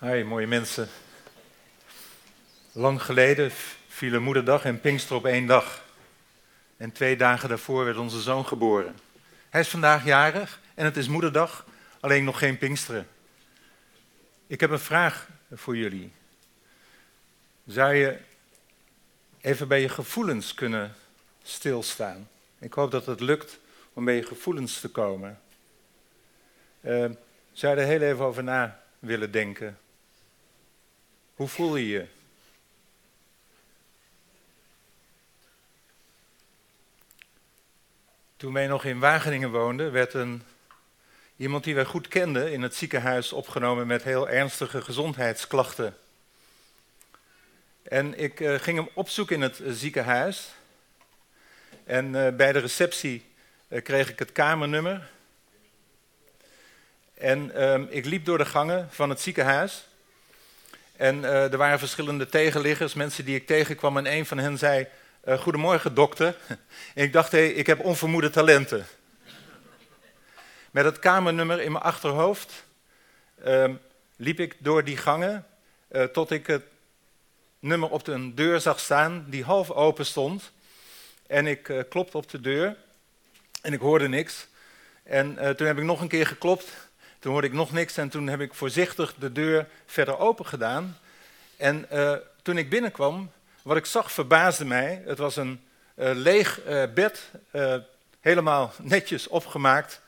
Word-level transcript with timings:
Hi, 0.00 0.22
mooie 0.22 0.46
mensen. 0.46 0.88
Lang 2.72 3.02
geleden 3.02 3.50
vielen 3.88 4.22
Moederdag 4.22 4.64
en 4.64 4.80
Pinkster 4.80 5.16
op 5.16 5.26
één 5.26 5.46
dag. 5.46 5.84
En 6.76 6.92
twee 6.92 7.16
dagen 7.16 7.48
daarvoor 7.48 7.84
werd 7.84 7.96
onze 7.96 8.20
zoon 8.20 8.46
geboren. 8.46 8.96
Hij 9.50 9.60
is 9.60 9.68
vandaag 9.68 10.04
jarig 10.04 10.60
en 10.74 10.84
het 10.84 10.96
is 10.96 11.08
Moederdag, 11.08 11.66
alleen 12.00 12.24
nog 12.24 12.38
geen 12.38 12.58
Pinksteren. 12.58 13.08
Ik 14.46 14.60
heb 14.60 14.70
een 14.70 14.78
vraag 14.78 15.28
voor 15.52 15.76
jullie. 15.76 16.12
Zou 17.66 17.94
je 17.94 18.18
even 19.40 19.68
bij 19.68 19.80
je 19.80 19.88
gevoelens 19.88 20.54
kunnen 20.54 20.94
stilstaan? 21.42 22.28
Ik 22.58 22.72
hoop 22.72 22.90
dat 22.90 23.06
het 23.06 23.20
lukt 23.20 23.58
om 23.92 24.04
bij 24.04 24.14
je 24.14 24.22
gevoelens 24.22 24.80
te 24.80 24.88
komen. 24.88 25.40
Uh, 26.80 27.10
zou 27.52 27.74
je 27.74 27.80
er 27.80 27.88
heel 27.88 28.00
even 28.00 28.24
over 28.24 28.44
na 28.44 28.82
willen 28.98 29.30
denken? 29.30 29.78
Hoe 31.36 31.48
voel 31.48 31.76
je 31.76 31.88
je? 31.88 32.06
Toen 38.36 38.52
wij 38.52 38.66
nog 38.66 38.84
in 38.84 38.98
Wageningen 38.98 39.50
woonden, 39.50 39.92
werd 39.92 40.14
een, 40.14 40.42
iemand 41.36 41.64
die 41.64 41.74
wij 41.74 41.84
goed 41.84 42.08
kenden 42.08 42.52
in 42.52 42.62
het 42.62 42.74
ziekenhuis 42.74 43.32
opgenomen 43.32 43.86
met 43.86 44.02
heel 44.02 44.28
ernstige 44.28 44.82
gezondheidsklachten. 44.82 45.96
En 47.82 48.18
ik 48.18 48.40
uh, 48.40 48.58
ging 48.58 48.78
hem 48.78 48.88
opzoeken 48.92 49.36
in 49.36 49.42
het 49.42 49.60
uh, 49.60 49.72
ziekenhuis. 49.72 50.54
En 51.84 52.14
uh, 52.14 52.28
bij 52.28 52.52
de 52.52 52.58
receptie 52.58 53.24
kreeg 53.82 54.10
ik 54.10 54.18
het 54.18 54.32
kamernummer. 54.32 55.10
En 57.14 57.54
ehm, 57.54 57.86
ik 57.88 58.04
liep 58.04 58.24
door 58.24 58.38
de 58.38 58.44
gangen 58.44 58.88
van 58.90 59.10
het 59.10 59.20
ziekenhuis. 59.20 59.86
En 60.96 61.18
uh, 61.18 61.52
er 61.52 61.56
waren 61.56 61.78
verschillende 61.78 62.26
tegenliggers, 62.26 62.94
mensen 62.94 63.24
die 63.24 63.34
ik 63.34 63.46
tegenkwam. 63.46 63.96
En 63.96 64.12
een 64.12 64.26
van 64.26 64.38
hen 64.38 64.58
zei: 64.58 64.86
uh, 65.24 65.38
Goedemorgen, 65.38 65.94
dokter. 65.94 66.36
En 66.94 67.04
ik 67.06 67.12
dacht: 67.12 67.32
hey, 67.32 67.48
ik 67.48 67.66
heb 67.66 67.80
onvermoede 67.80 68.30
talenten. 68.30 68.86
Met 70.70 70.84
het 70.84 70.98
kamernummer 70.98 71.60
in 71.60 71.72
mijn 71.72 71.84
achterhoofd 71.84 72.64
uh, 73.46 73.70
liep 74.16 74.40
ik 74.40 74.56
door 74.58 74.84
die 74.84 74.96
gangen. 74.96 75.46
Uh, 75.90 76.04
tot 76.04 76.30
ik 76.30 76.46
het 76.46 76.62
nummer 77.58 77.90
op 77.90 78.04
de 78.04 78.34
deur 78.34 78.60
zag 78.60 78.80
staan, 78.80 79.26
die 79.28 79.44
half 79.44 79.70
open 79.70 80.06
stond. 80.06 80.52
En 81.26 81.46
ik 81.46 81.84
klopte 81.88 82.16
op 82.16 82.30
de 82.30 82.40
deur. 82.40 82.76
En 83.62 83.72
ik 83.72 83.80
hoorde 83.80 84.08
niks. 84.08 84.46
En 85.02 85.56
toen 85.56 85.66
heb 85.66 85.78
ik 85.78 85.84
nog 85.84 86.00
een 86.00 86.08
keer 86.08 86.26
geklopt. 86.26 86.85
Toen 87.26 87.34
hoorde 87.34 87.50
ik 87.50 87.56
nog 87.56 87.72
niks 87.72 87.96
en 87.96 88.08
toen 88.08 88.26
heb 88.26 88.40
ik 88.40 88.54
voorzichtig 88.54 89.14
de 89.14 89.32
deur 89.32 89.68
verder 89.86 90.18
open 90.18 90.46
gedaan. 90.46 90.98
En 91.56 91.86
uh, 91.92 92.12
toen 92.42 92.58
ik 92.58 92.70
binnenkwam, 92.70 93.32
wat 93.62 93.76
ik 93.76 93.86
zag 93.86 94.12
verbaasde 94.12 94.64
mij. 94.64 95.02
Het 95.04 95.18
was 95.18 95.36
een 95.36 95.60
uh, 95.94 96.10
leeg 96.14 96.66
uh, 96.66 96.84
bed, 96.94 97.30
helemaal 98.20 98.72
netjes 98.82 99.28
opgemaakt. 99.28 100.00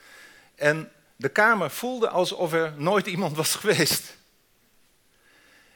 En 0.55 0.93
de 1.17 1.29
kamer 1.29 1.71
voelde 1.71 2.09
alsof 2.09 2.53
er 2.53 2.73
nooit 2.77 3.07
iemand 3.07 3.37
was 3.37 3.55
geweest. 3.55 4.17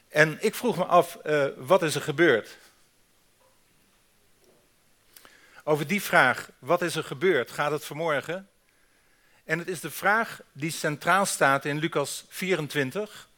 En 0.09 0.37
ik 0.41 0.55
vroeg 0.55 0.77
me 0.77 0.85
af, 0.85 1.17
wat 1.57 1.83
is 1.83 1.95
er 1.95 2.01
gebeurd? 2.01 2.57
Over 5.63 5.87
die 5.87 6.01
vraag, 6.01 6.49
wat 6.59 6.81
is 6.81 6.95
er 6.95 7.03
gebeurd, 7.03 7.51
gaat 7.51 7.71
het 7.71 7.85
vanmorgen. 7.85 8.47
En 9.43 9.59
het 9.59 9.67
is 9.67 9.79
de 9.79 9.91
vraag 9.91 10.41
die 10.51 10.71
centraal 10.71 11.25
staat 11.25 11.65
in 11.65 11.77
Lucas 11.77 12.25
24. 12.29 13.29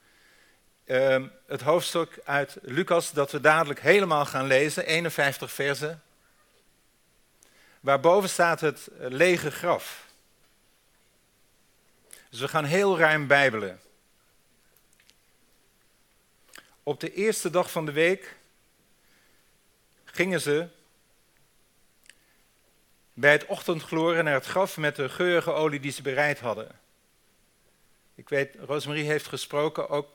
Uh, 0.85 1.13
ehm, 1.13 1.27
het 1.47 1.61
hoofdstuk 1.61 2.19
uit 2.23 2.57
Lucas 2.61 3.11
dat 3.11 3.31
we 3.31 3.39
dadelijk 3.39 3.79
helemaal 3.79 4.25
gaan 4.25 4.47
lezen, 4.47 4.85
51 4.85 5.51
versen. 5.51 6.03
Waarboven 7.79 8.29
staat 8.29 8.61
het 8.61 8.87
lege 8.97 9.51
graf. 9.51 10.05
Dus 12.29 12.39
we 12.39 12.47
gaan 12.47 12.65
heel 12.65 12.97
ruim 12.97 13.27
bijbelen. 13.27 13.79
Op 16.83 16.99
de 16.99 17.13
eerste 17.13 17.49
dag 17.49 17.71
van 17.71 17.85
de 17.85 17.91
week 17.91 18.35
gingen 20.05 20.41
ze 20.41 20.67
bij 23.17 23.31
het 23.31 23.45
ochtendgloren 23.45 24.23
naar 24.23 24.33
het 24.33 24.45
graf 24.45 24.77
met 24.77 24.95
de 24.95 25.09
geurige 25.09 25.51
olie 25.51 25.79
die 25.79 25.91
ze 25.91 26.01
bereid 26.01 26.39
hadden. 26.39 26.71
Ik 28.15 28.29
weet, 28.29 28.55
Rosemarie 28.59 29.05
heeft 29.05 29.27
gesproken 29.27 29.89
ook 29.89 30.07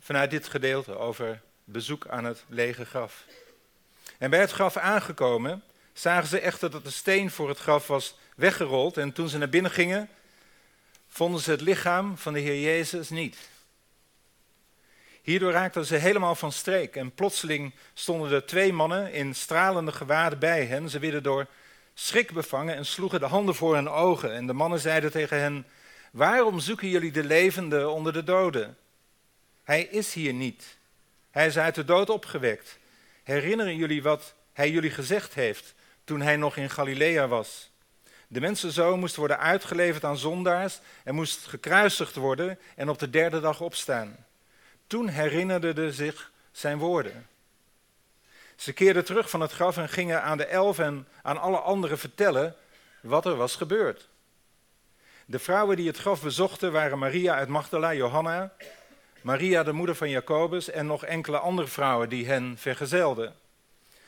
vanuit 0.00 0.30
dit 0.30 0.48
gedeelte 0.48 0.98
over 0.98 1.40
bezoek 1.64 2.06
aan 2.06 2.24
het 2.24 2.44
lege 2.48 2.84
graf. 2.84 3.24
En 4.18 4.30
bij 4.30 4.40
het 4.40 4.50
graf 4.50 4.76
aangekomen 4.76 5.62
zagen 5.92 6.28
ze 6.28 6.40
echter 6.40 6.70
dat 6.70 6.84
de 6.84 6.90
steen 6.90 7.30
voor 7.30 7.48
het 7.48 7.58
graf 7.58 7.86
was 7.86 8.18
weggerold. 8.36 8.96
En 8.96 9.12
toen 9.12 9.28
ze 9.28 9.38
naar 9.38 9.48
binnen 9.48 9.70
gingen, 9.70 10.08
vonden 11.08 11.40
ze 11.40 11.50
het 11.50 11.60
lichaam 11.60 12.18
van 12.18 12.32
de 12.32 12.40
Heer 12.40 12.60
Jezus 12.60 13.08
niet. 13.08 13.36
Hierdoor 15.22 15.52
raakten 15.52 15.84
ze 15.84 15.94
helemaal 15.94 16.34
van 16.34 16.52
streek 16.52 16.96
en 16.96 17.14
plotseling 17.14 17.74
stonden 17.94 18.32
er 18.32 18.46
twee 18.46 18.72
mannen 18.72 19.12
in 19.12 19.34
stralende 19.34 19.92
gewaden 19.92 20.38
bij 20.38 20.64
hen. 20.64 20.88
Ze 20.90 20.98
werden 20.98 21.22
door 21.22 21.46
schrik 21.98 22.32
bevangen 22.32 22.74
en 22.74 22.86
sloegen 22.86 23.20
de 23.20 23.26
handen 23.26 23.54
voor 23.54 23.74
hun 23.74 23.88
ogen. 23.88 24.32
En 24.32 24.46
de 24.46 24.52
mannen 24.52 24.80
zeiden 24.80 25.10
tegen 25.10 25.40
hen: 25.40 25.66
Waarom 26.12 26.60
zoeken 26.60 26.88
jullie 26.88 27.12
de 27.12 27.24
levende 27.24 27.88
onder 27.88 28.12
de 28.12 28.24
doden? 28.24 28.76
Hij 29.64 29.82
is 29.82 30.14
hier 30.14 30.32
niet. 30.32 30.78
Hij 31.30 31.46
is 31.46 31.58
uit 31.58 31.74
de 31.74 31.84
dood 31.84 32.10
opgewekt. 32.10 32.78
Herinneren 33.22 33.76
jullie 33.76 34.02
wat 34.02 34.34
hij 34.52 34.70
jullie 34.70 34.90
gezegd 34.90 35.34
heeft 35.34 35.74
toen 36.04 36.20
hij 36.20 36.36
nog 36.36 36.56
in 36.56 36.70
Galilea 36.70 37.28
was? 37.28 37.70
De 38.28 38.40
mensenzoon 38.40 38.98
moest 38.98 39.16
worden 39.16 39.38
uitgeleverd 39.38 40.04
aan 40.04 40.18
zondaars 40.18 40.80
en 41.04 41.14
moest 41.14 41.46
gekruisigd 41.46 42.14
worden 42.14 42.58
en 42.74 42.88
op 42.88 42.98
de 42.98 43.10
derde 43.10 43.40
dag 43.40 43.60
opstaan. 43.60 44.26
Toen 44.86 45.08
herinnerde 45.08 45.72
de 45.72 45.92
zich 45.92 46.32
zijn 46.52 46.78
woorden. 46.78 47.26
Ze 48.56 48.72
keerden 48.72 49.04
terug 49.04 49.30
van 49.30 49.40
het 49.40 49.52
graf 49.52 49.76
en 49.76 49.88
gingen 49.88 50.22
aan 50.22 50.36
de 50.36 50.44
elf 50.44 50.78
en 50.78 51.08
aan 51.22 51.40
alle 51.40 51.58
anderen 51.58 51.98
vertellen 51.98 52.56
wat 53.00 53.26
er 53.26 53.36
was 53.36 53.56
gebeurd. 53.56 54.08
De 55.26 55.38
vrouwen 55.38 55.76
die 55.76 55.86
het 55.86 55.96
graf 55.96 56.22
bezochten 56.22 56.72
waren 56.72 56.98
Maria 56.98 57.34
uit 57.34 57.48
Magdala, 57.48 57.94
Johanna, 57.94 58.52
Maria 59.20 59.62
de 59.62 59.72
moeder 59.72 59.94
van 59.94 60.10
Jacobus 60.10 60.70
en 60.70 60.86
nog 60.86 61.04
enkele 61.04 61.38
andere 61.38 61.68
vrouwen 61.68 62.08
die 62.08 62.26
hen 62.26 62.58
vergezelden. 62.58 63.34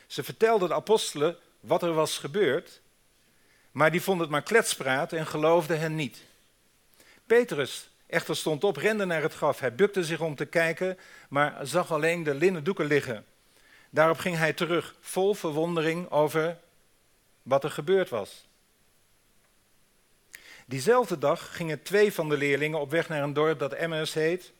Ze 0.07 0.23
vertelden 0.23 0.67
de 0.67 0.73
apostelen 0.73 1.37
wat 1.59 1.83
er 1.83 1.93
was 1.93 2.17
gebeurd, 2.17 2.81
maar 3.71 3.91
die 3.91 4.01
vonden 4.01 4.23
het 4.23 4.31
maar 4.31 4.43
kletspraat 4.43 5.13
en 5.13 5.27
geloofden 5.27 5.79
hen 5.79 5.95
niet. 5.95 6.23
Petrus 7.25 7.89
echter 8.07 8.35
stond 8.35 8.63
op, 8.63 8.75
rende 8.75 9.05
naar 9.05 9.21
het 9.21 9.33
graf. 9.33 9.59
Hij 9.59 9.75
bukte 9.75 10.03
zich 10.03 10.19
om 10.19 10.35
te 10.35 10.45
kijken, 10.45 10.97
maar 11.29 11.67
zag 11.67 11.91
alleen 11.91 12.23
de 12.23 12.33
linnen 12.33 12.63
doeken 12.63 12.85
liggen. 12.85 13.25
Daarop 13.89 14.17
ging 14.17 14.37
hij 14.37 14.53
terug, 14.53 14.95
vol 14.99 15.33
verwondering 15.33 16.09
over 16.09 16.57
wat 17.41 17.63
er 17.63 17.71
gebeurd 17.71 18.09
was. 18.09 18.47
Diezelfde 20.65 21.17
dag 21.17 21.55
gingen 21.55 21.83
twee 21.83 22.13
van 22.13 22.29
de 22.29 22.37
leerlingen 22.37 22.79
op 22.79 22.91
weg 22.91 23.09
naar 23.09 23.23
een 23.23 23.33
dorp 23.33 23.59
dat 23.59 23.73
Emmaus 23.73 24.13
heet, 24.13 24.51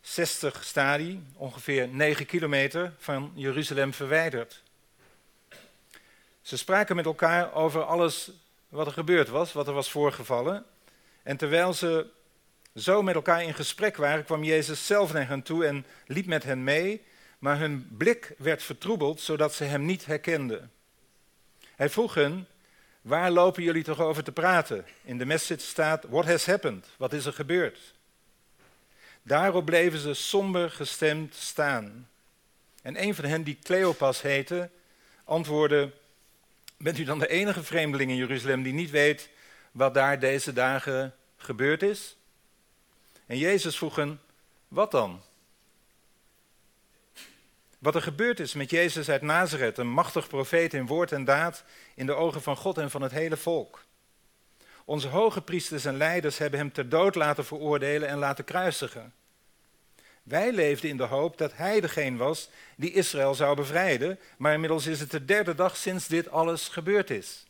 60 0.00 0.64
stadie, 0.64 1.22
ongeveer 1.34 1.88
9 1.88 2.26
kilometer 2.26 2.92
van 2.98 3.32
Jeruzalem 3.34 3.92
verwijderd. 3.92 4.62
Ze 6.42 6.56
spraken 6.56 6.96
met 6.96 7.04
elkaar 7.04 7.54
over 7.54 7.82
alles 7.84 8.30
wat 8.68 8.86
er 8.86 8.92
gebeurd 8.92 9.28
was, 9.28 9.52
wat 9.52 9.66
er 9.66 9.72
was 9.72 9.90
voorgevallen. 9.90 10.64
En 11.22 11.36
terwijl 11.36 11.72
ze 11.72 12.06
zo 12.76 13.02
met 13.02 13.14
elkaar 13.14 13.42
in 13.42 13.54
gesprek 13.54 13.96
waren, 13.96 14.24
kwam 14.24 14.44
Jezus 14.44 14.86
zelf 14.86 15.12
naar 15.12 15.28
hen 15.28 15.42
toe 15.42 15.66
en 15.66 15.86
liep 16.06 16.26
met 16.26 16.44
hen 16.44 16.64
mee 16.64 17.02
maar 17.38 17.58
hun 17.58 17.88
blik 17.96 18.34
werd 18.38 18.62
vertroebeld 18.62 19.20
zodat 19.20 19.54
ze 19.54 19.64
hem 19.64 19.84
niet 19.84 20.06
herkenden. 20.06 20.70
Hij 21.76 21.90
vroeg 21.90 22.14
hen, 22.14 22.46
waar 23.00 23.30
lopen 23.30 23.62
jullie 23.62 23.84
toch 23.84 24.00
over 24.00 24.24
te 24.24 24.32
praten? 24.32 24.86
In 25.02 25.18
de 25.18 25.26
message 25.26 25.60
staat, 25.60 26.04
what 26.08 26.24
has 26.24 26.46
happened? 26.46 26.86
Wat 26.96 27.12
is 27.12 27.26
er 27.26 27.32
gebeurd? 27.32 27.94
Daarop 29.22 29.64
bleven 29.64 29.98
ze 29.98 30.14
somber 30.14 30.70
gestemd 30.70 31.34
staan. 31.34 32.08
En 32.82 33.02
een 33.02 33.14
van 33.14 33.24
hen, 33.24 33.42
die 33.42 33.58
Cleopas 33.62 34.22
heette, 34.22 34.70
antwoordde, 35.24 35.92
bent 36.76 36.98
u 36.98 37.04
dan 37.04 37.18
de 37.18 37.28
enige 37.28 37.62
vreemdeling 37.62 38.10
in 38.10 38.16
Jeruzalem 38.16 38.62
die 38.62 38.72
niet 38.72 38.90
weet 38.90 39.28
wat 39.72 39.94
daar 39.94 40.18
deze 40.18 40.52
dagen 40.52 41.14
gebeurd 41.36 41.82
is? 41.82 42.16
En 43.26 43.38
Jezus 43.38 43.76
vroeg 43.76 43.96
hen, 43.96 44.20
wat 44.68 44.90
dan? 44.90 45.22
Wat 47.78 47.94
er 47.94 48.02
gebeurd 48.02 48.40
is 48.40 48.54
met 48.54 48.70
Jezus 48.70 49.10
uit 49.10 49.22
Nazareth, 49.22 49.78
een 49.78 49.88
machtig 49.88 50.28
profeet 50.28 50.74
in 50.74 50.86
woord 50.86 51.12
en 51.12 51.24
daad 51.24 51.64
in 51.94 52.06
de 52.06 52.14
ogen 52.14 52.42
van 52.42 52.56
God 52.56 52.78
en 52.78 52.90
van 52.90 53.02
het 53.02 53.12
hele 53.12 53.36
volk. 53.36 53.84
Onze 54.84 55.08
hoge 55.08 55.40
priesters 55.40 55.84
en 55.84 55.96
leiders 55.96 56.38
hebben 56.38 56.58
hem 56.58 56.72
ter 56.72 56.88
dood 56.88 57.14
laten 57.14 57.44
veroordelen 57.44 58.08
en 58.08 58.18
laten 58.18 58.44
kruisigen. 58.44 59.12
Wij 60.22 60.52
leefden 60.52 60.90
in 60.90 60.96
de 60.96 61.04
hoop 61.04 61.38
dat 61.38 61.56
hij 61.56 61.80
degene 61.80 62.16
was 62.16 62.50
die 62.76 62.92
Israël 62.92 63.34
zou 63.34 63.56
bevrijden, 63.56 64.18
maar 64.38 64.52
inmiddels 64.52 64.86
is 64.86 65.00
het 65.00 65.10
de 65.10 65.24
derde 65.24 65.54
dag 65.54 65.76
sinds 65.76 66.06
dit 66.06 66.30
alles 66.30 66.68
gebeurd 66.68 67.10
is. 67.10 67.46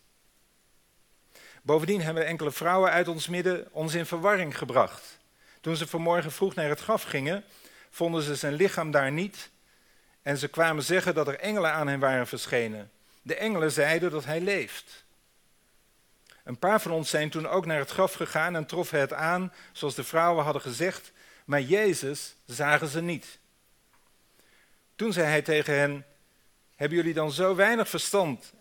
Bovendien 1.63 2.01
hebben 2.01 2.27
enkele 2.27 2.51
vrouwen 2.51 2.91
uit 2.91 3.09
ons 3.09 3.29
midden 3.29 3.69
ons 3.73 3.95
in 3.95 4.07
verwarring 4.07 4.59
gebracht. 4.59 5.19
Toen 5.61 5.77
ze 5.77 5.87
vanmorgen 5.87 6.33
vroeg 6.33 6.55
naar 6.55 6.69
het 6.69 6.81
graf 6.81 7.03
gingen, 7.03 7.45
vonden 7.91 8.23
ze 8.23 8.35
zijn 8.35 8.55
lichaam 8.55 8.91
daar 8.91 9.13
niet 9.13 9.51
en 10.29 10.39
ze 10.39 10.49
kwamen 10.49 10.83
zeggen 10.83 11.15
dat 11.15 11.29
er 11.29 11.39
engelen 11.39 11.73
aan 11.73 11.89
hem 11.89 12.01
waren 12.01 12.27
verschenen. 12.27 12.91
De 13.23 13.35
engelen 13.35 13.73
zeiden 13.73 14.11
dat 14.11 14.25
hij 14.25 14.41
leeft. 14.41 15.05
Een 16.45 16.59
paar 16.59 16.81
van 16.81 16.91
ons 16.93 17.11
zijn 17.11 17.31
toen 17.31 17.47
ook 17.47 17.67
naar 17.67 17.79
het 17.79 17.91
graf 17.91 18.13
gegaan 18.13 18.57
en 18.57 18.67
troffen 18.67 19.01
het 19.01 19.13
aan, 19.13 19.53
zoals 19.73 19.95
de 19.95 20.05
vrouwen 20.05 20.45
hadden 20.45 20.63
gezegd, 20.63 21.13
maar 21.45 21.61
Jezus 21.61 22.35
zagen 22.47 22.89
ze 22.89 23.01
niet. 23.01 23.39
Toen 24.97 25.13
zei 25.13 25.27
hij 25.27 25.43
tegen 25.43 25.79
hen: 25.79 26.05
Hebben 26.77 26.99
jullie 26.99 27.15
dan 27.15 27.33
zo 27.33 27.55
weinig 27.55 27.89
verstand 27.89 28.53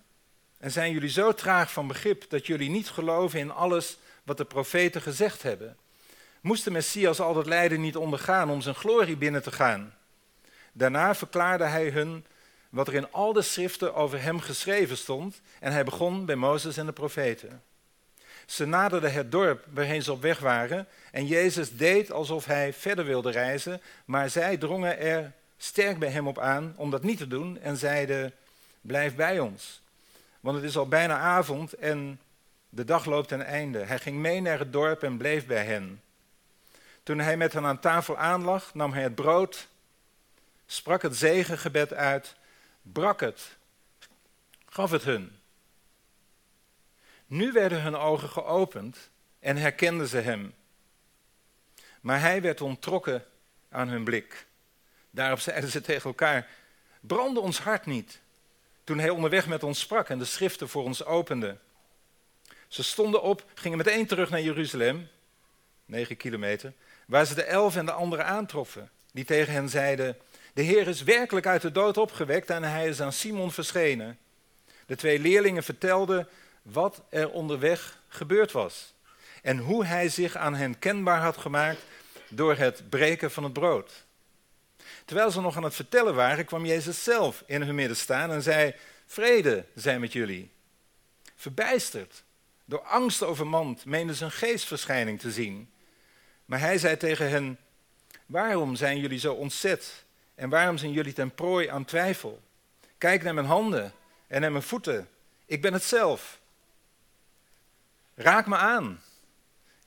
en 0.57 0.71
zijn 0.71 0.91
jullie 0.91 1.09
zo 1.09 1.33
traag 1.33 1.71
van 1.71 1.87
begrip 1.87 2.29
dat 2.29 2.47
jullie 2.47 2.69
niet 2.69 2.89
geloven 2.89 3.39
in 3.39 3.51
alles 3.51 3.97
wat 4.23 4.37
de 4.37 4.45
profeten 4.45 5.01
gezegd 5.01 5.43
hebben? 5.43 5.77
Moest 6.41 6.63
de 6.63 6.71
Messias 6.71 7.19
al 7.19 7.33
dat 7.33 7.45
lijden 7.45 7.81
niet 7.81 7.95
ondergaan 7.95 8.49
om 8.49 8.61
zijn 8.61 8.75
glorie 8.75 9.17
binnen 9.17 9.43
te 9.43 9.51
gaan? 9.51 9.96
Daarna 10.77 11.15
verklaarde 11.15 11.63
hij 11.63 11.89
hun 11.89 12.25
wat 12.69 12.87
er 12.87 12.93
in 12.93 13.11
al 13.11 13.33
de 13.33 13.41
schriften 13.41 13.95
over 13.95 14.21
hem 14.21 14.39
geschreven 14.39 14.97
stond 14.97 15.41
en 15.59 15.71
hij 15.71 15.83
begon 15.83 16.25
bij 16.25 16.35
Mozes 16.35 16.77
en 16.77 16.85
de 16.85 16.91
profeten. 16.91 17.61
Ze 18.45 18.65
naderden 18.65 19.13
het 19.13 19.31
dorp 19.31 19.65
waarheen 19.73 20.03
ze 20.03 20.11
op 20.11 20.21
weg 20.21 20.39
waren 20.39 20.87
en 21.11 21.25
Jezus 21.25 21.77
deed 21.77 22.11
alsof 22.11 22.45
hij 22.45 22.73
verder 22.73 23.05
wilde 23.05 23.31
reizen, 23.31 23.81
maar 24.05 24.29
zij 24.29 24.57
drongen 24.57 24.99
er 24.99 25.31
sterk 25.57 25.99
bij 25.99 26.09
hem 26.09 26.27
op 26.27 26.39
aan 26.39 26.73
om 26.75 26.89
dat 26.89 27.03
niet 27.03 27.17
te 27.17 27.27
doen 27.27 27.59
en 27.59 27.77
zeiden, 27.77 28.33
blijf 28.81 29.15
bij 29.15 29.39
ons. 29.39 29.81
Want 30.39 30.55
het 30.55 30.65
is 30.65 30.77
al 30.77 30.87
bijna 30.87 31.17
avond 31.17 31.73
en 31.73 32.19
de 32.69 32.83
dag 32.83 33.05
loopt 33.05 33.27
ten 33.27 33.45
einde. 33.45 33.79
Hij 33.79 33.99
ging 33.99 34.17
mee 34.17 34.41
naar 34.41 34.59
het 34.59 34.73
dorp 34.73 35.03
en 35.03 35.17
bleef 35.17 35.45
bij 35.45 35.65
hen. 35.65 36.01
Toen 37.03 37.19
hij 37.19 37.37
met 37.37 37.53
hen 37.53 37.65
aan 37.65 37.79
tafel 37.79 38.17
aanlag, 38.17 38.73
nam 38.73 38.93
hij 38.93 39.03
het 39.03 39.15
brood, 39.15 39.67
sprak 40.67 41.01
het 41.01 41.15
zegengebed 41.15 41.93
uit, 41.93 42.35
brak 42.81 43.19
het, 43.19 43.57
gaf 44.65 44.91
het 44.91 45.03
hun. 45.03 45.39
Nu 47.25 47.51
werden 47.51 47.81
hun 47.81 47.95
ogen 47.95 48.29
geopend 48.29 49.09
en 49.39 49.57
herkenden 49.57 50.07
ze 50.07 50.17
hem. 50.17 50.53
Maar 52.01 52.19
hij 52.19 52.41
werd 52.41 52.61
ontrokken 52.61 53.25
aan 53.69 53.87
hun 53.87 54.03
blik. 54.03 54.45
Daarop 55.09 55.39
zeiden 55.39 55.69
ze 55.69 55.81
tegen 55.81 56.03
elkaar: 56.03 56.47
Brandde 56.99 57.39
ons 57.39 57.59
hart 57.59 57.85
niet 57.85 58.19
toen 58.83 58.99
hij 58.99 59.09
onderweg 59.09 59.47
met 59.47 59.63
ons 59.63 59.79
sprak 59.79 60.09
en 60.09 60.17
de 60.17 60.25
schriften 60.25 60.69
voor 60.69 60.83
ons 60.83 61.05
opende. 61.05 61.57
Ze 62.67 62.83
stonden 62.83 63.21
op, 63.21 63.45
gingen 63.53 63.77
meteen 63.77 64.07
terug 64.07 64.29
naar 64.29 64.41
Jeruzalem, 64.41 65.07
negen 65.85 66.17
kilometer, 66.17 66.73
waar 67.07 67.25
ze 67.25 67.35
de 67.35 67.43
elf 67.43 67.75
en 67.75 67.85
de 67.85 67.91
anderen 67.91 68.25
aantroffen, 68.25 68.89
die 69.11 69.25
tegen 69.25 69.53
hen 69.53 69.69
zeiden: 69.69 70.17
De 70.57 70.63
Heer 70.63 70.87
is 70.87 71.03
werkelijk 71.03 71.45
uit 71.45 71.61
de 71.61 71.71
dood 71.71 71.97
opgewekt 71.97 72.49
en 72.49 72.63
hij 72.63 72.87
is 72.87 73.01
aan 73.01 73.13
Simon 73.13 73.51
verschenen. 73.51 74.17
De 74.85 74.95
twee 74.95 75.19
leerlingen 75.19 75.63
vertelden 75.63 76.27
wat 76.61 77.01
er 77.09 77.29
onderweg 77.29 77.99
gebeurd 78.07 78.51
was 78.51 78.93
en 79.41 79.57
hoe 79.57 79.85
hij 79.85 80.09
zich 80.09 80.35
aan 80.35 80.55
hen 80.55 80.79
kenbaar 80.79 81.21
had 81.21 81.37
gemaakt 81.37 81.79
door 82.29 82.55
het 82.55 82.89
breken 82.89 83.31
van 83.31 83.43
het 83.43 83.53
brood. 83.53 84.05
Terwijl 85.05 85.31
ze 85.31 85.41
nog 85.41 85.55
aan 85.55 85.63
het 85.63 85.75
vertellen 85.75 86.15
waren, 86.15 86.45
kwam 86.45 86.65
Jezus 86.65 87.03
zelf 87.03 87.43
in 87.45 87.61
hun 87.61 87.75
midden 87.75 87.97
staan 87.97 88.31
en 88.31 88.41
zei: 88.41 88.75
Vrede 89.05 89.65
zij 89.75 89.99
met 89.99 90.13
jullie. 90.13 90.51
Verbijsterd, 91.35 92.23
door 92.65 92.81
angst 92.81 93.23
overmand, 93.23 93.85
meenden 93.85 94.15
ze 94.15 94.23
een 94.23 94.31
geestverschijning 94.31 95.19
te 95.19 95.31
zien. 95.31 95.71
Maar 96.45 96.59
hij 96.59 96.77
zei 96.77 96.97
tegen 96.97 97.29
hen: 97.29 97.57
Waarom 98.25 98.75
zijn 98.75 98.99
jullie 98.99 99.19
zo 99.19 99.33
ontzet? 99.33 100.05
En 100.37 100.49
waarom 100.49 100.77
zijn 100.77 100.91
jullie 100.91 101.13
ten 101.13 101.35
prooi 101.35 101.67
aan 101.67 101.85
twijfel? 101.85 102.41
Kijk 102.97 103.23
naar 103.23 103.33
mijn 103.33 103.45
handen 103.45 103.93
en 104.27 104.41
naar 104.41 104.51
mijn 104.51 104.63
voeten. 104.63 105.09
Ik 105.45 105.61
ben 105.61 105.73
het 105.73 105.83
zelf. 105.83 106.39
Raak 108.15 108.45
me 108.47 108.55
aan. 108.55 109.01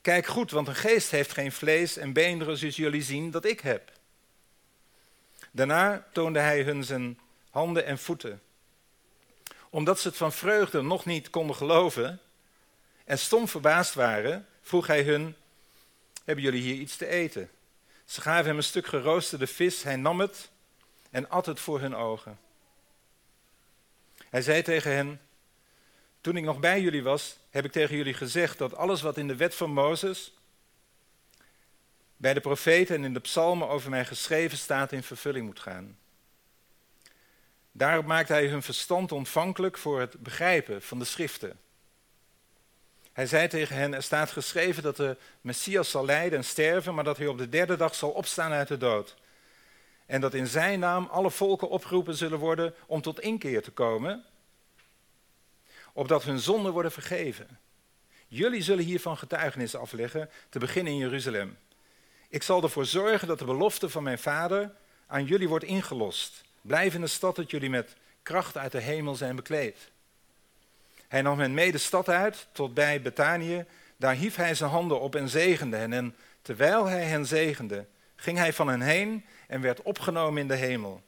Kijk 0.00 0.26
goed, 0.26 0.50
want 0.50 0.68
een 0.68 0.74
geest 0.74 1.10
heeft 1.10 1.32
geen 1.32 1.52
vlees 1.52 1.96
en 1.96 2.12
beenderen 2.12 2.56
zoals 2.56 2.76
jullie 2.76 3.02
zien 3.02 3.30
dat 3.30 3.44
ik 3.44 3.60
heb. 3.60 3.92
Daarna 5.50 6.06
toonde 6.12 6.38
hij 6.38 6.62
hun 6.62 6.84
zijn 6.84 7.18
handen 7.50 7.84
en 7.84 7.98
voeten. 7.98 8.42
Omdat 9.68 10.00
ze 10.00 10.08
het 10.08 10.16
van 10.16 10.32
vreugde 10.32 10.82
nog 10.82 11.04
niet 11.04 11.30
konden 11.30 11.56
geloven 11.56 12.20
en 13.04 13.18
stom 13.18 13.48
verbaasd 13.48 13.94
waren, 13.94 14.46
vroeg 14.62 14.86
hij 14.86 15.02
hun: 15.02 15.36
Hebben 16.24 16.44
jullie 16.44 16.62
hier 16.62 16.74
iets 16.74 16.96
te 16.96 17.06
eten? 17.06 17.50
Ze 18.10 18.20
gaven 18.20 18.46
hem 18.46 18.56
een 18.56 18.62
stuk 18.62 18.86
geroosterde 18.86 19.46
vis, 19.46 19.82
hij 19.82 19.96
nam 19.96 20.20
het 20.20 20.50
en 21.10 21.28
at 21.28 21.46
het 21.46 21.60
voor 21.60 21.80
hun 21.80 21.94
ogen. 21.94 22.38
Hij 24.30 24.42
zei 24.42 24.62
tegen 24.62 24.92
hen: 24.92 25.20
Toen 26.20 26.36
ik 26.36 26.44
nog 26.44 26.60
bij 26.60 26.80
jullie 26.80 27.02
was, 27.02 27.36
heb 27.50 27.64
ik 27.64 27.72
tegen 27.72 27.96
jullie 27.96 28.14
gezegd 28.14 28.58
dat 28.58 28.74
alles 28.74 29.02
wat 29.02 29.16
in 29.16 29.28
de 29.28 29.36
wet 29.36 29.54
van 29.54 29.72
Mozes, 29.72 30.32
bij 32.16 32.34
de 32.34 32.40
profeten 32.40 32.96
en 32.96 33.04
in 33.04 33.14
de 33.14 33.20
psalmen 33.20 33.68
over 33.68 33.90
mij 33.90 34.04
geschreven 34.04 34.58
staat 34.58 34.92
in 34.92 35.02
vervulling 35.02 35.46
moet 35.46 35.60
gaan. 35.60 35.98
Daarop 37.72 38.06
maakt 38.06 38.28
hij 38.28 38.46
hun 38.46 38.62
verstand 38.62 39.12
ontvankelijk 39.12 39.78
voor 39.78 40.00
het 40.00 40.22
begrijpen 40.22 40.82
van 40.82 40.98
de 40.98 41.04
schriften. 41.04 41.58
Hij 43.12 43.26
zei 43.26 43.48
tegen 43.48 43.76
hen, 43.76 43.94
er 43.94 44.02
staat 44.02 44.30
geschreven 44.30 44.82
dat 44.82 44.96
de 44.96 45.16
Messias 45.40 45.90
zal 45.90 46.04
lijden 46.04 46.38
en 46.38 46.44
sterven, 46.44 46.94
maar 46.94 47.04
dat 47.04 47.16
hij 47.16 47.26
op 47.26 47.38
de 47.38 47.48
derde 47.48 47.76
dag 47.76 47.94
zal 47.94 48.10
opstaan 48.10 48.52
uit 48.52 48.68
de 48.68 48.76
dood. 48.76 49.16
En 50.06 50.20
dat 50.20 50.34
in 50.34 50.46
zijn 50.46 50.78
naam 50.78 51.06
alle 51.10 51.30
volken 51.30 51.68
opgeroepen 51.68 52.14
zullen 52.14 52.38
worden 52.38 52.74
om 52.86 53.02
tot 53.02 53.20
inkeer 53.20 53.62
te 53.62 53.70
komen, 53.70 54.24
opdat 55.92 56.24
hun 56.24 56.38
zonden 56.38 56.72
worden 56.72 56.92
vergeven. 56.92 57.58
Jullie 58.28 58.62
zullen 58.62 58.84
hiervan 58.84 59.18
getuigenis 59.18 59.74
afleggen, 59.74 60.30
te 60.48 60.58
beginnen 60.58 60.92
in 60.92 60.98
Jeruzalem. 60.98 61.58
Ik 62.28 62.42
zal 62.42 62.62
ervoor 62.62 62.86
zorgen 62.86 63.28
dat 63.28 63.38
de 63.38 63.44
belofte 63.44 63.88
van 63.88 64.02
mijn 64.02 64.18
vader 64.18 64.72
aan 65.06 65.24
jullie 65.24 65.48
wordt 65.48 65.64
ingelost. 65.64 66.44
Blijf 66.60 66.94
in 66.94 67.00
de 67.00 67.06
stad 67.06 67.36
dat 67.36 67.50
jullie 67.50 67.70
met 67.70 67.96
kracht 68.22 68.56
uit 68.56 68.72
de 68.72 68.80
hemel 68.80 69.14
zijn 69.14 69.36
bekleed. 69.36 69.90
Hij 71.10 71.22
nam 71.22 71.40
hen 71.40 71.54
mee 71.54 71.72
de 71.72 71.78
stad 71.78 72.08
uit 72.08 72.46
tot 72.52 72.74
bij 72.74 73.02
Betanië. 73.02 73.64
Daar 73.96 74.14
hief 74.14 74.36
hij 74.36 74.54
zijn 74.54 74.70
handen 74.70 75.00
op 75.00 75.14
en 75.14 75.28
zegende 75.28 75.76
hen. 75.76 75.92
En 75.92 76.16
terwijl 76.42 76.86
hij 76.86 77.04
hen 77.04 77.26
zegende, 77.26 77.86
ging 78.16 78.38
hij 78.38 78.52
van 78.52 78.68
hen 78.68 78.80
heen 78.80 79.24
en 79.46 79.60
werd 79.60 79.82
opgenomen 79.82 80.40
in 80.40 80.48
de 80.48 80.54
hemel. 80.54 81.02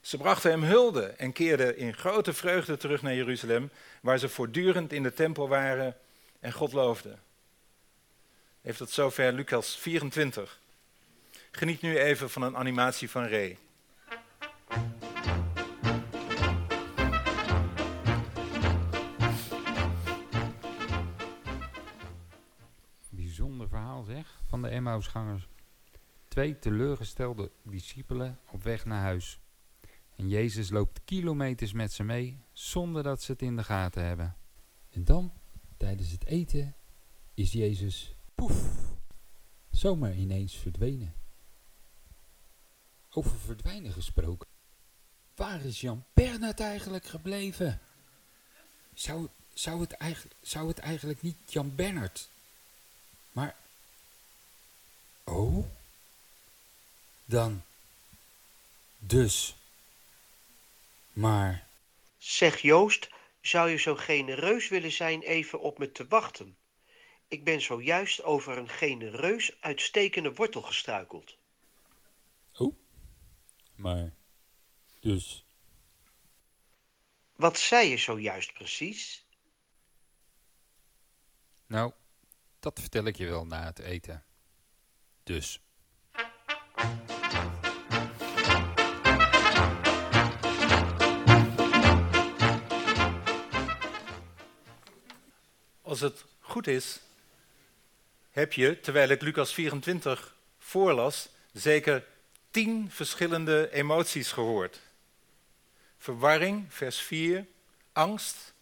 Ze 0.00 0.16
brachten 0.16 0.50
hem 0.50 0.62
hulde 0.62 1.06
en 1.06 1.32
keerden 1.32 1.76
in 1.76 1.94
grote 1.94 2.32
vreugde 2.32 2.76
terug 2.76 3.02
naar 3.02 3.14
Jeruzalem, 3.14 3.70
waar 4.02 4.18
ze 4.18 4.28
voortdurend 4.28 4.92
in 4.92 5.02
de 5.02 5.12
tempel 5.12 5.48
waren 5.48 5.96
en 6.40 6.52
God 6.52 6.72
loofden. 6.72 7.18
Heeft 8.62 8.78
tot 8.78 8.90
zover 8.90 9.32
Lucas 9.32 9.76
24. 9.76 10.60
Geniet 11.50 11.80
nu 11.80 11.98
even 11.98 12.30
van 12.30 12.42
een 12.42 12.56
animatie 12.56 13.10
van 13.10 13.26
Ray. 13.26 13.58
Zeg, 24.04 24.42
van 24.46 24.62
de 24.62 24.68
Emmausgangers. 24.68 25.48
Twee 26.28 26.58
teleurgestelde 26.58 27.50
discipelen 27.62 28.38
op 28.50 28.62
weg 28.62 28.84
naar 28.84 29.00
huis. 29.00 29.40
En 30.16 30.28
Jezus 30.28 30.70
loopt 30.70 31.00
kilometers 31.04 31.72
met 31.72 31.92
ze 31.92 32.02
mee, 32.02 32.38
zonder 32.52 33.02
dat 33.02 33.22
ze 33.22 33.32
het 33.32 33.42
in 33.42 33.56
de 33.56 33.64
gaten 33.64 34.04
hebben. 34.04 34.36
En 34.90 35.04
dan, 35.04 35.32
tijdens 35.76 36.10
het 36.10 36.24
eten, 36.24 36.74
is 37.34 37.52
Jezus 37.52 38.14
poef, 38.34 38.74
zomaar 39.70 40.14
ineens 40.14 40.56
verdwenen. 40.56 41.14
Over 43.10 43.38
verdwijnen 43.38 43.92
gesproken. 43.92 44.48
Waar 45.34 45.64
is 45.64 45.80
Jan 45.80 46.04
Bernhard 46.12 46.60
eigenlijk 46.60 47.06
gebleven? 47.06 47.80
Zou, 48.94 49.28
zou, 49.54 49.80
het 49.80 49.92
eigenlijk, 49.92 50.36
zou 50.42 50.68
het 50.68 50.78
eigenlijk 50.78 51.22
niet 51.22 51.52
Jan 51.52 51.74
Bernhard, 51.74 52.30
maar... 53.32 53.56
Oh? 55.30 55.64
Dan... 57.24 57.62
Dus... 58.98 59.54
Maar... 61.12 61.66
Zeg 62.18 62.60
Joost, 62.60 63.08
zou 63.40 63.70
je 63.70 63.76
zo 63.76 63.94
genereus 63.94 64.68
willen 64.68 64.92
zijn 64.92 65.22
even 65.22 65.60
op 65.60 65.78
me 65.78 65.92
te 65.92 66.06
wachten? 66.08 66.56
Ik 67.28 67.44
ben 67.44 67.60
zojuist 67.60 68.22
over 68.22 68.58
een 68.58 68.68
genereus 68.68 69.60
uitstekende 69.60 70.34
wortel 70.34 70.62
gestruikeld. 70.62 71.36
Oh, 72.56 72.76
maar 73.74 74.12
dus. 75.00 75.44
Wat 77.36 77.58
zei 77.58 77.88
je 77.88 77.96
zojuist 77.96 78.52
precies? 78.52 79.24
Nou, 81.66 81.92
dat 82.60 82.80
vertel 82.80 83.04
ik 83.04 83.16
je 83.16 83.26
wel 83.26 83.46
na 83.46 83.64
het 83.64 83.78
eten. 83.78 84.24
Dus. 85.30 85.60
Als 95.82 96.00
het 96.00 96.24
goed 96.40 96.66
is, 96.66 97.00
heb 98.30 98.52
je, 98.52 98.80
terwijl 98.80 99.08
ik 99.08 99.22
Lucas 99.22 99.52
24 99.54 100.34
voorlas, 100.58 101.28
zeker 101.52 102.04
tien 102.50 102.90
verschillende 102.90 103.72
emoties 103.72 104.32
gehoord. 104.32 104.80
Verwarring, 105.98 106.66
vers 106.68 107.00
4, 107.00 107.46
angst, 107.92 108.54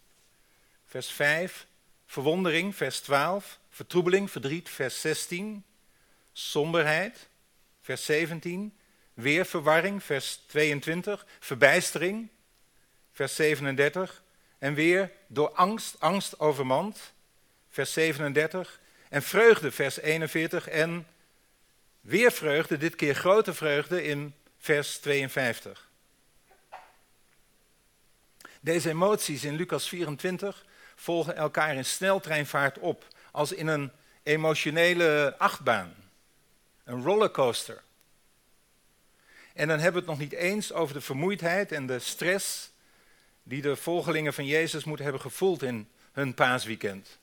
vers 0.85 1.11
5, 1.11 1.67
verwondering, 2.05 2.75
vers 2.75 2.99
12, 2.99 3.59
vertroebeling, 3.69 4.31
verdriet, 4.31 4.69
vers 4.69 5.01
16, 5.01 5.63
somberheid, 6.39 7.29
vers 7.81 8.05
17, 8.05 8.77
weer 9.13 9.45
verwarring, 9.45 10.03
vers 10.03 10.39
22, 10.47 11.25
verbijstering, 11.39 12.29
vers 13.11 13.35
37, 13.35 14.23
en 14.57 14.73
weer 14.73 15.11
door 15.27 15.49
angst, 15.49 15.99
angst 15.99 16.39
overmand, 16.39 17.13
vers 17.69 17.93
37, 17.93 18.79
en 19.09 19.23
vreugde, 19.23 19.71
vers 19.71 19.99
41, 19.99 20.67
en 20.67 21.07
weer 22.01 22.31
vreugde, 22.31 22.77
dit 22.77 22.95
keer 22.95 23.15
grote 23.15 23.53
vreugde 23.53 24.03
in 24.03 24.33
vers 24.57 24.97
52. 24.97 25.89
Deze 28.61 28.89
emoties 28.89 29.43
in 29.43 29.55
Lucas 29.55 29.87
24 29.87 30.65
volgen 30.95 31.35
elkaar 31.35 31.75
in 31.75 31.85
sneltreinvaart 31.85 32.77
op, 32.77 33.05
als 33.31 33.51
in 33.51 33.67
een 33.67 33.91
emotionele 34.23 35.35
achtbaan, 35.37 36.08
een 36.89 37.03
rollercoaster. 37.03 37.81
En 39.53 39.67
dan 39.67 39.79
hebben 39.79 40.03
we 40.03 40.09
het 40.09 40.19
nog 40.19 40.29
niet 40.29 40.39
eens 40.39 40.73
over 40.73 40.93
de 40.93 41.01
vermoeidheid 41.01 41.71
en 41.71 41.85
de 41.85 41.99
stress 41.99 42.71
die 43.43 43.61
de 43.61 43.75
volgelingen 43.75 44.33
van 44.33 44.45
Jezus 44.45 44.83
moeten 44.83 45.05
hebben 45.05 45.21
gevoeld 45.21 45.63
in 45.63 45.89
hun 46.11 46.33
paasweekend. 46.33 47.17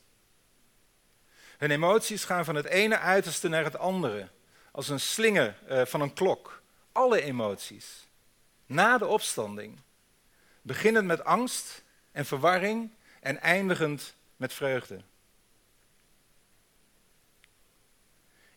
Hun 1.57 1.71
emoties 1.71 2.23
gaan 2.23 2.45
van 2.45 2.55
het 2.55 2.65
ene 2.65 2.97
uiterste 2.97 3.47
naar 3.47 3.63
het 3.63 3.77
andere, 3.77 4.29
als 4.71 4.89
een 4.89 4.99
slinger 4.99 5.57
uh, 5.69 5.85
van 5.85 6.01
een 6.01 6.13
klok. 6.13 6.61
Alle 6.91 7.21
emoties. 7.21 8.07
Na 8.65 8.97
de 8.97 9.07
opstanding. 9.07 9.79
Beginnend 10.61 11.07
met 11.07 11.23
angst 11.23 11.83
en 12.11 12.25
verwarring 12.25 12.91
en 13.19 13.41
eindigend 13.41 14.13
met 14.35 14.53
vreugde. 14.53 15.01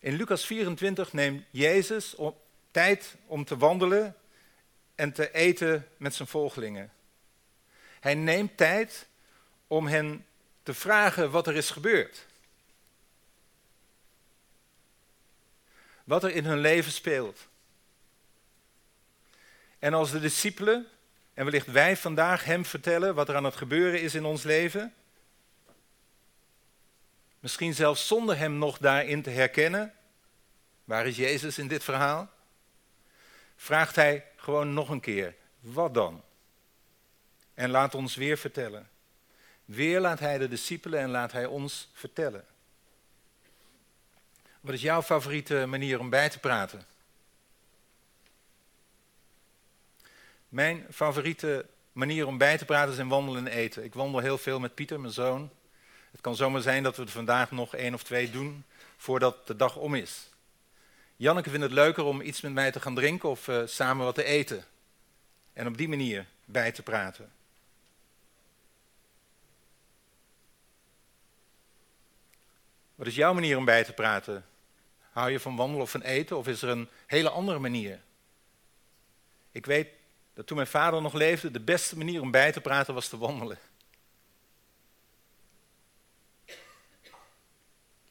In 0.01 0.15
Lucas 0.15 0.47
24 0.47 1.13
neemt 1.13 1.45
Jezus 1.51 2.15
tijd 2.71 3.15
om 3.27 3.45
te 3.45 3.57
wandelen 3.57 4.17
en 4.95 5.13
te 5.13 5.33
eten 5.33 5.89
met 5.97 6.15
zijn 6.15 6.29
volgelingen. 6.29 6.93
Hij 8.01 8.15
neemt 8.15 8.57
tijd 8.57 9.07
om 9.67 9.87
hen 9.87 10.27
te 10.63 10.75
vragen 10.75 11.31
wat 11.31 11.47
er 11.47 11.57
is 11.57 11.71
gebeurd. 11.71 12.27
Wat 16.05 16.25
er 16.25 16.31
in 16.31 16.45
hun 16.45 16.59
leven 16.59 16.93
speelt. 16.93 17.49
En 19.79 19.95
als 19.95 20.11
de 20.11 20.21
discipelen, 20.21 20.87
en 21.35 21.45
wellicht 21.45 21.67
wij 21.67 21.97
vandaag 21.97 22.45
hem 22.45 22.65
vertellen 22.65 23.15
wat 23.15 23.29
er 23.29 23.37
aan 23.37 23.45
het 23.45 23.57
gebeuren 23.57 24.01
is 24.01 24.15
in 24.15 24.25
ons 24.25 24.43
leven, 24.43 24.95
misschien 27.41 27.75
zelfs 27.75 28.07
zonder 28.07 28.39
hem 28.39 28.59
nog 28.59 28.79
daarin 28.79 29.23
te 29.23 29.31
herkennen, 29.31 29.95
waar 30.85 31.07
is 31.07 31.17
Jezus 31.17 31.59
in 31.59 31.69
dit 31.69 31.85
verhaal? 31.85 32.31
Vraagt 33.57 33.97
hij 33.97 34.27
gewoon 34.37 34.75
nog 34.75 34.89
een 34.89 35.01
keer, 35.01 35.35
wat 35.61 35.95
dan? 35.95 36.23
En 37.55 37.71
laat 37.71 37.95
ons 37.95 38.15
weer 38.15 38.39
vertellen. 38.39 38.89
Weer 39.65 40.01
laat 40.01 40.19
hij 40.19 40.39
de 40.39 40.49
discipelen 40.49 41.01
en 41.01 41.11
laat 41.11 41.33
hij 41.33 41.47
ons 41.47 41.91
vertellen. 41.93 42.45
Wat 44.61 44.75
is 44.75 44.83
jouw 44.83 45.03
favoriete 45.03 45.67
manier 45.67 46.01
om 46.01 46.11
bij 46.11 46.29
te 46.29 46.39
praten? 46.39 46.87
Mijn 50.49 50.87
favoriete 50.91 51.67
manier 51.93 52.27
om 52.27 52.39
bij 52.39 52.59
te 52.59 52.65
praten 52.65 52.93
is 52.93 52.99
in 52.99 53.09
wandelen 53.09 53.47
en 53.47 53.53
eten. 53.53 53.85
Ik 53.85 53.95
wandel 53.95 54.21
heel 54.21 54.39
veel 54.39 54.61
met 54.61 54.75
Pieter, 54.75 55.01
mijn 55.01 55.13
zoon. 55.13 55.51
Het 56.11 56.21
kan 56.21 56.37
zomaar 56.37 56.61
zijn 56.61 56.83
dat 56.83 56.97
we 56.97 57.03
er 57.03 57.09
vandaag 57.09 57.51
nog 57.51 57.75
één 57.75 57.95
of 57.95 58.03
twee 58.03 58.31
doen 58.31 58.65
voordat 58.97 59.47
de 59.47 59.57
dag 59.57 59.77
om 59.77 59.95
is. 59.95 60.29
Janneke 61.17 61.51
vindt 61.51 61.65
het 61.65 61.75
leuker 61.75 62.05
om 62.05 62.21
iets 62.21 62.41
met 62.41 62.53
mij 62.53 62.71
te 62.71 62.81
gaan 62.81 62.95
drinken 62.95 63.29
of 63.29 63.49
uh, 63.49 63.63
samen 63.65 64.05
wat 64.05 64.15
te 64.15 64.25
eten. 64.25 64.65
En 65.53 65.67
op 65.67 65.77
die 65.77 65.89
manier 65.89 66.27
bij 66.45 66.73
te 66.73 66.83
praten. 66.83 67.33
Wat 72.95 73.07
is 73.07 73.15
jouw 73.15 73.35
manier 73.35 73.57
om 73.57 73.65
bij 73.65 73.85
te 73.85 73.93
praten? 73.93 74.45
Hou 75.11 75.31
je 75.31 75.41
van 75.41 75.57
wandelen 75.57 75.83
of 75.83 75.91
van 75.91 76.03
eten 76.03 76.37
of 76.37 76.49
is 76.49 76.63
er 76.63 76.69
een 76.69 76.89
hele 77.07 77.31
andere 77.31 77.59
manier? 77.59 78.01
Ik 79.53 79.67
weet 79.67 79.89
dat 80.35 80.47
toen 80.47 80.57
mijn 80.57 80.69
vader 80.69 81.03
nog 81.03 81.13
leefde, 81.13 81.51
de 81.51 81.61
beste 81.61 81.97
manier 81.97 82.21
om 82.21 82.31
bij 82.31 82.53
te 82.53 82.61
praten 82.61 82.95
was 82.95 83.09
te 83.09 83.19
wandelen. 83.19 83.59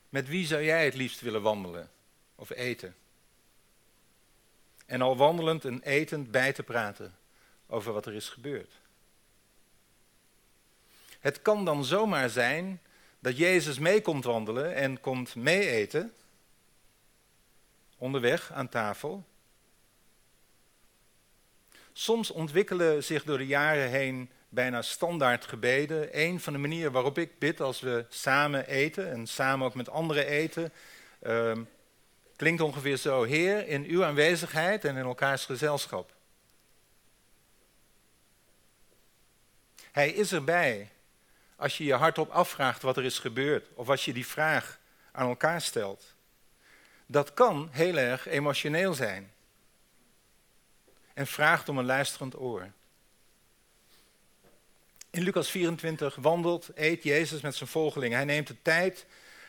Met 0.09 0.27
wie 0.27 0.45
zou 0.45 0.63
jij 0.63 0.85
het 0.85 0.93
liefst 0.93 1.21
willen 1.21 1.41
wandelen 1.41 1.91
of 2.35 2.49
eten? 2.49 2.95
En 4.85 5.01
al 5.01 5.17
wandelend 5.17 5.65
en 5.65 5.81
etend 5.81 6.31
bij 6.31 6.53
te 6.53 6.63
praten 6.63 7.17
over 7.67 7.93
wat 7.93 8.05
er 8.05 8.13
is 8.13 8.29
gebeurd. 8.29 8.71
Het 11.19 11.41
kan 11.41 11.65
dan 11.65 11.85
zomaar 11.85 12.29
zijn 12.29 12.81
dat 13.19 13.37
Jezus 13.37 13.79
mee 13.79 14.01
komt 14.01 14.23
wandelen 14.23 14.75
en 14.75 14.99
komt 14.99 15.35
mee 15.35 15.69
eten, 15.69 16.13
onderweg 17.97 18.51
aan 18.51 18.69
tafel. 18.69 19.25
Soms 21.93 22.31
ontwikkelen 22.31 23.03
zich 23.03 23.23
door 23.23 23.37
de 23.37 23.47
jaren 23.47 23.89
heen 23.89 24.31
bijna 24.49 24.81
standaard 24.81 25.45
gebeden. 25.45 26.19
Een 26.19 26.39
van 26.39 26.53
de 26.53 26.59
manieren 26.59 26.91
waarop 26.91 27.17
ik 27.17 27.39
bid 27.39 27.61
als 27.61 27.79
we 27.79 28.05
samen 28.09 28.67
eten 28.67 29.11
en 29.11 29.27
samen 29.27 29.65
ook 29.65 29.75
met 29.75 29.89
anderen 29.89 30.25
eten, 30.25 30.73
uh, 31.23 31.57
klinkt 32.35 32.61
ongeveer 32.61 32.97
zo: 32.97 33.23
Heer, 33.23 33.67
in 33.67 33.85
uw 33.85 34.05
aanwezigheid 34.05 34.85
en 34.85 34.95
in 34.95 35.05
elkaars 35.05 35.45
gezelschap. 35.45 36.13
Hij 39.91 40.09
is 40.09 40.31
erbij 40.31 40.89
als 41.55 41.77
je 41.77 41.83
je 41.83 41.93
hardop 41.93 42.29
afvraagt 42.29 42.81
wat 42.81 42.97
er 42.97 43.05
is 43.05 43.19
gebeurd, 43.19 43.67
of 43.73 43.89
als 43.89 44.05
je 44.05 44.13
die 44.13 44.27
vraag 44.27 44.79
aan 45.11 45.27
elkaar 45.27 45.61
stelt. 45.61 46.15
Dat 47.05 47.33
kan 47.33 47.69
heel 47.71 47.97
erg 47.97 48.27
emotioneel 48.27 48.93
zijn. 48.93 49.31
En 51.13 51.27
vraagt 51.27 51.69
om 51.69 51.77
een 51.77 51.85
luisterend 51.85 52.39
oor. 52.39 52.71
In 55.19 55.25
Lucas 55.25 55.49
24 55.49 56.15
wandelt, 56.15 56.69
eet 56.75 57.03
Jezus 57.03 57.41
met 57.41 57.55
zijn 57.55 57.69
volgelingen. 57.69 58.17
Hij 58.17 58.25
neemt 58.25 58.47
de 58.47 58.61
tijd 58.61 59.05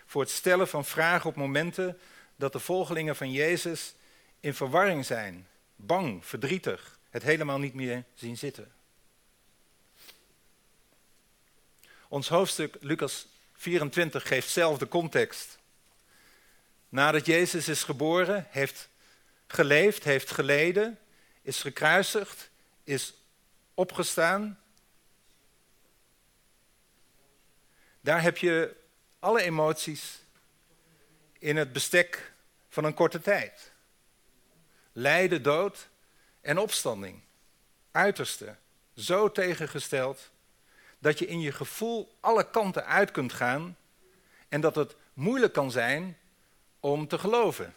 voor 0.06 0.20
het 0.20 0.30
stellen 0.30 0.68
van 0.68 0.84
vragen 0.84 1.30
op 1.30 1.36
momenten 1.36 1.98
dat 2.36 2.52
de 2.52 2.58
volgelingen 2.58 3.16
van 3.16 3.32
Jezus 3.32 3.94
in 4.40 4.54
verwarring 4.54 5.06
zijn, 5.06 5.46
bang, 5.76 6.26
verdrietig, 6.26 6.98
het 7.10 7.22
helemaal 7.22 7.58
niet 7.58 7.74
meer 7.74 8.04
zien 8.14 8.38
zitten. 8.38 8.72
Ons 12.08 12.28
hoofdstuk 12.28 12.76
Lucas 12.80 13.26
24 13.54 14.28
geeft 14.28 14.48
zelf 14.48 14.78
de 14.78 14.88
context. 14.88 15.58
Nadat 16.88 17.26
Jezus 17.26 17.68
is 17.68 17.82
geboren, 17.82 18.46
heeft 18.48 18.88
geleefd, 19.46 20.04
heeft 20.04 20.30
geleden, 20.30 20.98
is 21.42 21.60
gekruisigd, 21.60 22.50
is 22.84 23.14
opgestaan. 23.74 24.59
Daar 28.00 28.22
heb 28.22 28.36
je 28.36 28.76
alle 29.18 29.42
emoties 29.42 30.18
in 31.38 31.56
het 31.56 31.72
bestek 31.72 32.32
van 32.68 32.84
een 32.84 32.94
korte 32.94 33.20
tijd. 33.20 33.72
Lijden, 34.92 35.42
dood 35.42 35.88
en 36.40 36.58
opstanding. 36.58 37.22
Uiterste. 37.90 38.56
Zo 38.94 39.32
tegengesteld 39.32 40.30
dat 40.98 41.18
je 41.18 41.26
in 41.26 41.40
je 41.40 41.52
gevoel 41.52 42.16
alle 42.20 42.50
kanten 42.50 42.86
uit 42.86 43.10
kunt 43.10 43.32
gaan 43.32 43.76
en 44.48 44.60
dat 44.60 44.74
het 44.74 44.96
moeilijk 45.12 45.52
kan 45.52 45.70
zijn 45.70 46.18
om 46.80 47.08
te 47.08 47.18
geloven. 47.18 47.74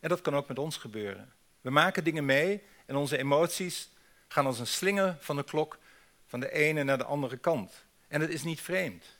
En 0.00 0.08
dat 0.08 0.20
kan 0.20 0.36
ook 0.36 0.48
met 0.48 0.58
ons 0.58 0.76
gebeuren. 0.76 1.32
We 1.60 1.70
maken 1.70 2.04
dingen 2.04 2.24
mee 2.24 2.62
en 2.86 2.96
onze 2.96 3.18
emoties 3.18 3.90
gaan 4.28 4.46
als 4.46 4.58
een 4.58 4.66
slinger 4.66 5.16
van 5.20 5.36
de 5.36 5.44
klok 5.44 5.78
van 6.26 6.40
de 6.40 6.52
ene 6.52 6.82
naar 6.82 6.98
de 6.98 7.04
andere 7.04 7.36
kant. 7.36 7.84
En 8.08 8.20
het 8.20 8.30
is 8.30 8.42
niet 8.42 8.60
vreemd. 8.60 9.15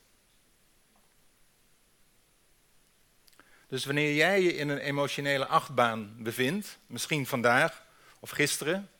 Dus 3.68 3.84
wanneer 3.84 4.14
jij 4.14 4.42
je 4.42 4.54
in 4.54 4.68
een 4.68 4.78
emotionele 4.78 5.46
achtbaan 5.46 6.22
bevindt, 6.22 6.78
misschien 6.86 7.26
vandaag 7.26 7.84
of 8.20 8.30
gisteren, 8.30 8.90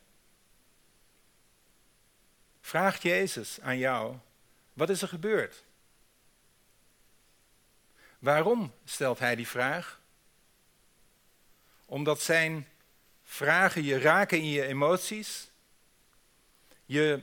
vraagt 2.61 3.01
Jezus 3.01 3.61
aan 3.61 3.77
jou, 3.77 4.15
wat 4.73 4.89
is 4.89 5.01
er 5.01 5.07
gebeurd? 5.07 5.63
Waarom 8.19 8.73
stelt 8.85 9.19
hij 9.19 9.35
die 9.35 9.47
vraag? 9.47 9.99
Omdat 11.85 12.21
zijn 12.21 12.67
vragen 13.23 13.83
je 13.83 13.99
raken 13.99 14.37
in 14.37 14.49
je 14.49 14.65
emoties, 14.65 15.49
je 16.85 17.21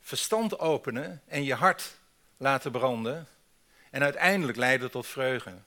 verstand 0.00 0.58
openen 0.58 1.22
en 1.26 1.44
je 1.44 1.54
hart 1.54 1.96
laten 2.36 2.72
branden 2.72 3.28
en 3.90 4.02
uiteindelijk 4.02 4.58
leiden 4.58 4.90
tot 4.90 5.06
vreugde. 5.06 5.58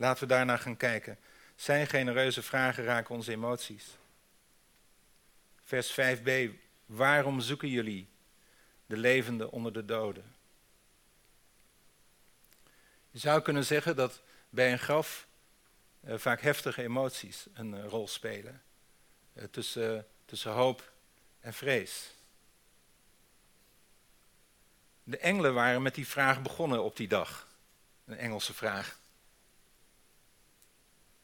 Laten 0.00 0.22
we 0.22 0.34
daarna 0.34 0.56
gaan 0.56 0.76
kijken. 0.76 1.18
Zijn 1.56 1.86
genereuze 1.86 2.42
vragen 2.42 2.84
raken 2.84 3.14
onze 3.14 3.32
emoties. 3.32 3.96
Vers 5.64 6.00
5b. 6.00 6.30
Waarom 6.86 7.40
zoeken 7.40 7.68
jullie 7.68 8.08
de 8.86 8.96
levende 8.96 9.50
onder 9.50 9.72
de 9.72 9.84
doden? 9.84 10.34
Je 13.10 13.18
zou 13.18 13.42
kunnen 13.42 13.64
zeggen 13.64 13.96
dat 13.96 14.20
bij 14.50 14.72
een 14.72 14.78
graf 14.78 15.26
uh, 16.04 16.18
vaak 16.18 16.40
heftige 16.40 16.82
emoties 16.82 17.46
een 17.54 17.74
uh, 17.74 17.86
rol 17.86 18.08
spelen. 18.08 18.62
Uh, 19.32 19.44
tussen, 19.44 20.06
tussen 20.24 20.52
hoop 20.52 20.92
en 21.40 21.54
vrees. 21.54 22.14
De 25.02 25.18
engelen 25.18 25.54
waren 25.54 25.82
met 25.82 25.94
die 25.94 26.06
vraag 26.06 26.42
begonnen 26.42 26.82
op 26.82 26.96
die 26.96 27.08
dag. 27.08 27.48
Een 28.04 28.16
Engelse 28.16 28.54
vraag. 28.54 28.98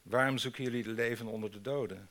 Waarom 0.09 0.37
zoeken 0.37 0.63
jullie 0.63 0.83
de 0.83 0.89
leven 0.89 1.27
onder 1.27 1.51
de 1.51 1.61
doden? 1.61 2.09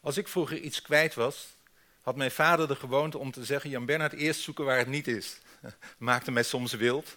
Als 0.00 0.16
ik 0.16 0.28
vroeger 0.28 0.58
iets 0.58 0.82
kwijt 0.82 1.14
was, 1.14 1.56
had 2.00 2.16
mijn 2.16 2.30
vader 2.30 2.68
de 2.68 2.76
gewoonte 2.76 3.18
om 3.18 3.30
te 3.30 3.44
zeggen: 3.44 3.70
Jan 3.70 3.86
Bernhard, 3.86 4.12
eerst 4.12 4.40
zoeken 4.40 4.64
waar 4.64 4.78
het 4.78 4.86
niet 4.86 5.06
is. 5.08 5.40
Maakte 5.98 6.30
mij 6.30 6.42
soms 6.42 6.72
wild. 6.72 7.16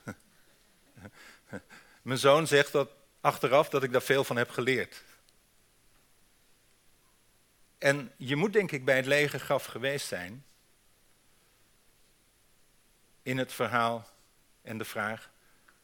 Mijn 2.02 2.20
zoon 2.20 2.48
zegt 2.48 2.72
dat 2.72 2.92
achteraf 3.22 3.70
dat 3.70 3.84
ik 3.84 3.92
daar 3.92 4.02
veel 4.02 4.24
van 4.24 4.38
heb 4.38 4.50
geleerd. 4.50 5.04
En 7.78 8.12
je 8.18 8.36
moet 8.36 8.54
denk 8.54 8.72
ik 8.72 8.86
bij 8.86 8.96
het 8.96 9.06
lege 9.06 9.40
graf 9.40 9.66
geweest 9.66 10.08
zijn. 10.08 10.46
In 13.22 13.38
het 13.38 13.54
verhaal 13.54 14.10
en 14.62 14.78
de 14.78 14.86
vraag: 14.86 15.32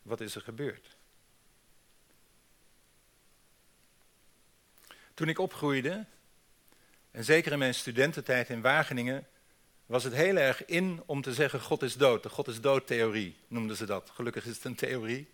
wat 0.02 0.22
is 0.22 0.36
er 0.36 0.42
gebeurd? 0.42 0.95
Toen 5.16 5.30
ik 5.30 5.40
opgroeide, 5.40 6.06
en 7.12 7.24
zeker 7.24 7.52
in 7.52 7.60
mijn 7.60 7.74
studententijd 7.74 8.50
in 8.50 8.62
Wageningen, 8.62 9.28
was 9.86 10.04
het 10.04 10.14
heel 10.14 10.36
erg 10.36 10.66
in 10.66 11.04
om 11.06 11.22
te 11.22 11.34
zeggen 11.34 11.62
God 11.62 11.82
is 11.82 11.98
dood. 11.98 12.24
De 12.24 12.30
God 12.30 12.48
is 12.48 12.62
dood 12.62 12.88
theorie 12.88 13.36
noemden 13.48 13.76
ze 13.76 13.86
dat. 13.86 14.10
Gelukkig 14.14 14.46
is 14.46 14.56
het 14.56 14.66
een 14.66 14.76
theorie. 14.76 15.30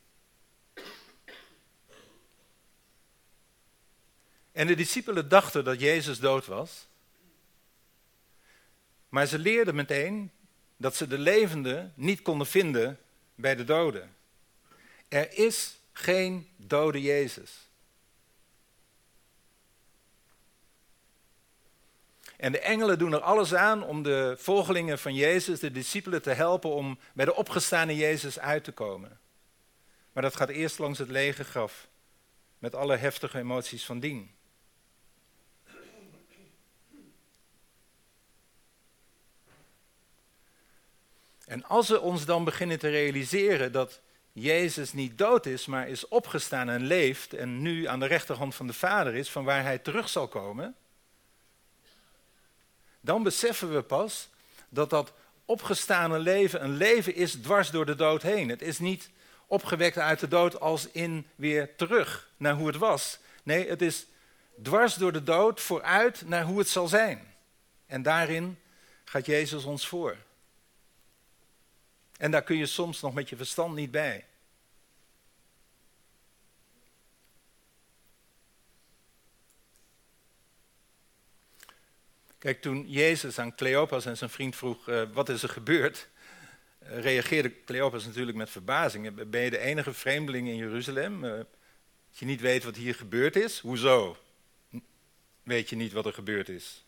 En 4.51 4.67
de 4.67 4.75
discipelen 4.75 5.29
dachten 5.29 5.63
dat 5.63 5.79
Jezus 5.79 6.19
dood 6.19 6.45
was. 6.45 6.87
Maar 9.09 9.25
ze 9.25 9.39
leerden 9.39 9.75
meteen 9.75 10.31
dat 10.77 10.95
ze 10.95 11.07
de 11.07 11.17
levende 11.17 11.91
niet 11.95 12.21
konden 12.21 12.47
vinden 12.47 12.99
bij 13.35 13.55
de 13.55 13.63
doden. 13.63 14.15
Er 15.07 15.37
is 15.37 15.77
geen 15.93 16.49
dode 16.55 17.01
Jezus. 17.01 17.69
En 22.41 22.51
de 22.51 22.59
engelen 22.59 22.99
doen 22.99 23.13
er 23.13 23.19
alles 23.19 23.53
aan 23.53 23.83
om 23.83 24.03
de 24.03 24.35
volgelingen 24.37 24.99
van 24.99 25.13
Jezus, 25.15 25.59
de 25.59 25.71
discipelen, 25.71 26.21
te 26.21 26.29
helpen 26.29 26.69
om 26.69 26.99
bij 27.13 27.25
de 27.25 27.35
opgestane 27.35 27.95
Jezus 27.95 28.39
uit 28.39 28.63
te 28.63 28.71
komen. 28.71 29.19
Maar 30.13 30.23
dat 30.23 30.35
gaat 30.35 30.49
eerst 30.49 30.79
langs 30.79 30.99
het 30.99 31.09
lege 31.09 31.43
graf, 31.43 31.87
met 32.59 32.75
alle 32.75 32.95
heftige 32.95 33.37
emoties 33.37 33.85
van 33.85 33.99
dien. 33.99 34.31
En 41.45 41.65
als 41.65 41.89
we 41.89 41.99
ons 41.99 42.25
dan 42.25 42.43
beginnen 42.43 42.79
te 42.79 42.89
realiseren 42.89 43.71
dat 43.71 44.01
Jezus 44.31 44.93
niet 44.93 45.17
dood 45.17 45.45
is, 45.45 45.65
maar 45.65 45.89
is 45.89 46.07
opgestaan 46.07 46.69
en 46.69 46.85
leeft 46.85 47.33
en 47.33 47.61
nu 47.61 47.85
aan 47.85 47.99
de 47.99 48.05
rechterhand 48.05 48.55
van 48.55 48.67
de 48.67 48.73
Vader 48.73 49.15
is, 49.15 49.29
van 49.29 49.43
waar 49.43 49.63
hij 49.63 49.77
terug 49.77 50.09
zal 50.09 50.27
komen, 50.27 50.75
dan 53.01 53.23
beseffen 53.23 53.73
we 53.73 53.81
pas 53.81 54.29
dat 54.69 54.89
dat 54.89 55.13
opgestane 55.45 56.19
leven 56.19 56.63
een 56.63 56.75
leven 56.77 57.15
is 57.15 57.31
dwars 57.31 57.69
door 57.69 57.85
de 57.85 57.95
dood 57.95 58.21
heen. 58.21 58.49
Het 58.49 58.61
is 58.61 58.79
niet 58.79 59.09
opgewekt 59.47 59.97
uit 59.97 60.19
de 60.19 60.27
dood 60.27 60.59
als 60.59 60.91
in 60.91 61.27
weer 61.35 61.75
terug 61.75 62.29
naar 62.37 62.53
hoe 62.53 62.67
het 62.67 62.77
was. 62.77 63.19
Nee, 63.43 63.69
het 63.69 63.81
is 63.81 64.05
dwars 64.61 64.95
door 64.95 65.11
de 65.11 65.23
dood 65.23 65.61
vooruit 65.61 66.23
naar 66.27 66.43
hoe 66.43 66.59
het 66.59 66.69
zal 66.69 66.87
zijn. 66.87 67.33
En 67.85 68.01
daarin 68.01 68.59
gaat 69.03 69.25
Jezus 69.25 69.63
ons 69.63 69.87
voor. 69.87 70.17
En 72.17 72.31
daar 72.31 72.43
kun 72.43 72.57
je 72.57 72.65
soms 72.65 73.01
nog 73.01 73.13
met 73.13 73.29
je 73.29 73.35
verstand 73.35 73.75
niet 73.75 73.91
bij. 73.91 74.25
Kijk, 82.41 82.61
toen 82.61 82.89
Jezus 82.89 83.39
aan 83.39 83.55
Cleopas 83.55 84.05
en 84.05 84.17
zijn 84.17 84.29
vriend 84.29 84.55
vroeg, 84.55 84.87
uh, 84.87 85.03
wat 85.13 85.29
is 85.29 85.43
er 85.43 85.49
gebeurd? 85.49 86.07
Uh, 86.83 86.99
reageerde 86.99 87.63
Cleopas 87.63 88.05
natuurlijk 88.05 88.37
met 88.37 88.49
verbazing. 88.49 89.29
Ben 89.29 89.41
je 89.41 89.49
de 89.49 89.57
enige 89.57 89.93
vreemdeling 89.93 90.47
in 90.47 90.55
Jeruzalem? 90.55 91.21
Dat 91.21 91.47
je 92.09 92.25
niet 92.25 92.41
weet 92.41 92.63
wat 92.63 92.75
hier 92.75 92.95
gebeurd 92.95 93.35
is? 93.35 93.59
Hoezo? 93.59 94.17
Weet 95.43 95.69
je 95.69 95.75
niet 95.75 95.91
wat 95.91 96.05
er 96.05 96.13
gebeurd 96.13 96.49
is? 96.49 96.83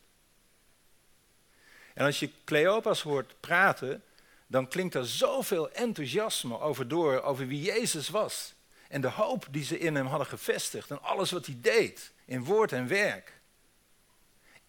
En 1.93 2.05
als 2.05 2.19
je 2.19 2.29
Cleopas 2.43 3.01
hoort 3.01 3.35
praten, 3.39 4.03
dan 4.47 4.67
klinkt 4.67 4.95
er 4.95 5.05
zoveel 5.07 5.71
enthousiasme 5.71 6.59
over 6.59 6.87
door, 6.87 7.21
over 7.21 7.47
wie 7.47 7.61
Jezus 7.61 8.09
was. 8.09 8.53
En 8.87 9.01
de 9.01 9.09
hoop 9.09 9.47
die 9.51 9.63
ze 9.63 9.79
in 9.79 9.95
hem 9.95 10.05
hadden 10.05 10.27
gevestigd 10.27 10.91
en 10.91 11.01
alles 11.01 11.31
wat 11.31 11.45
hij 11.45 11.57
deed, 11.61 12.11
in 12.25 12.43
woord 12.43 12.71
en 12.71 12.87
werk. 12.87 13.33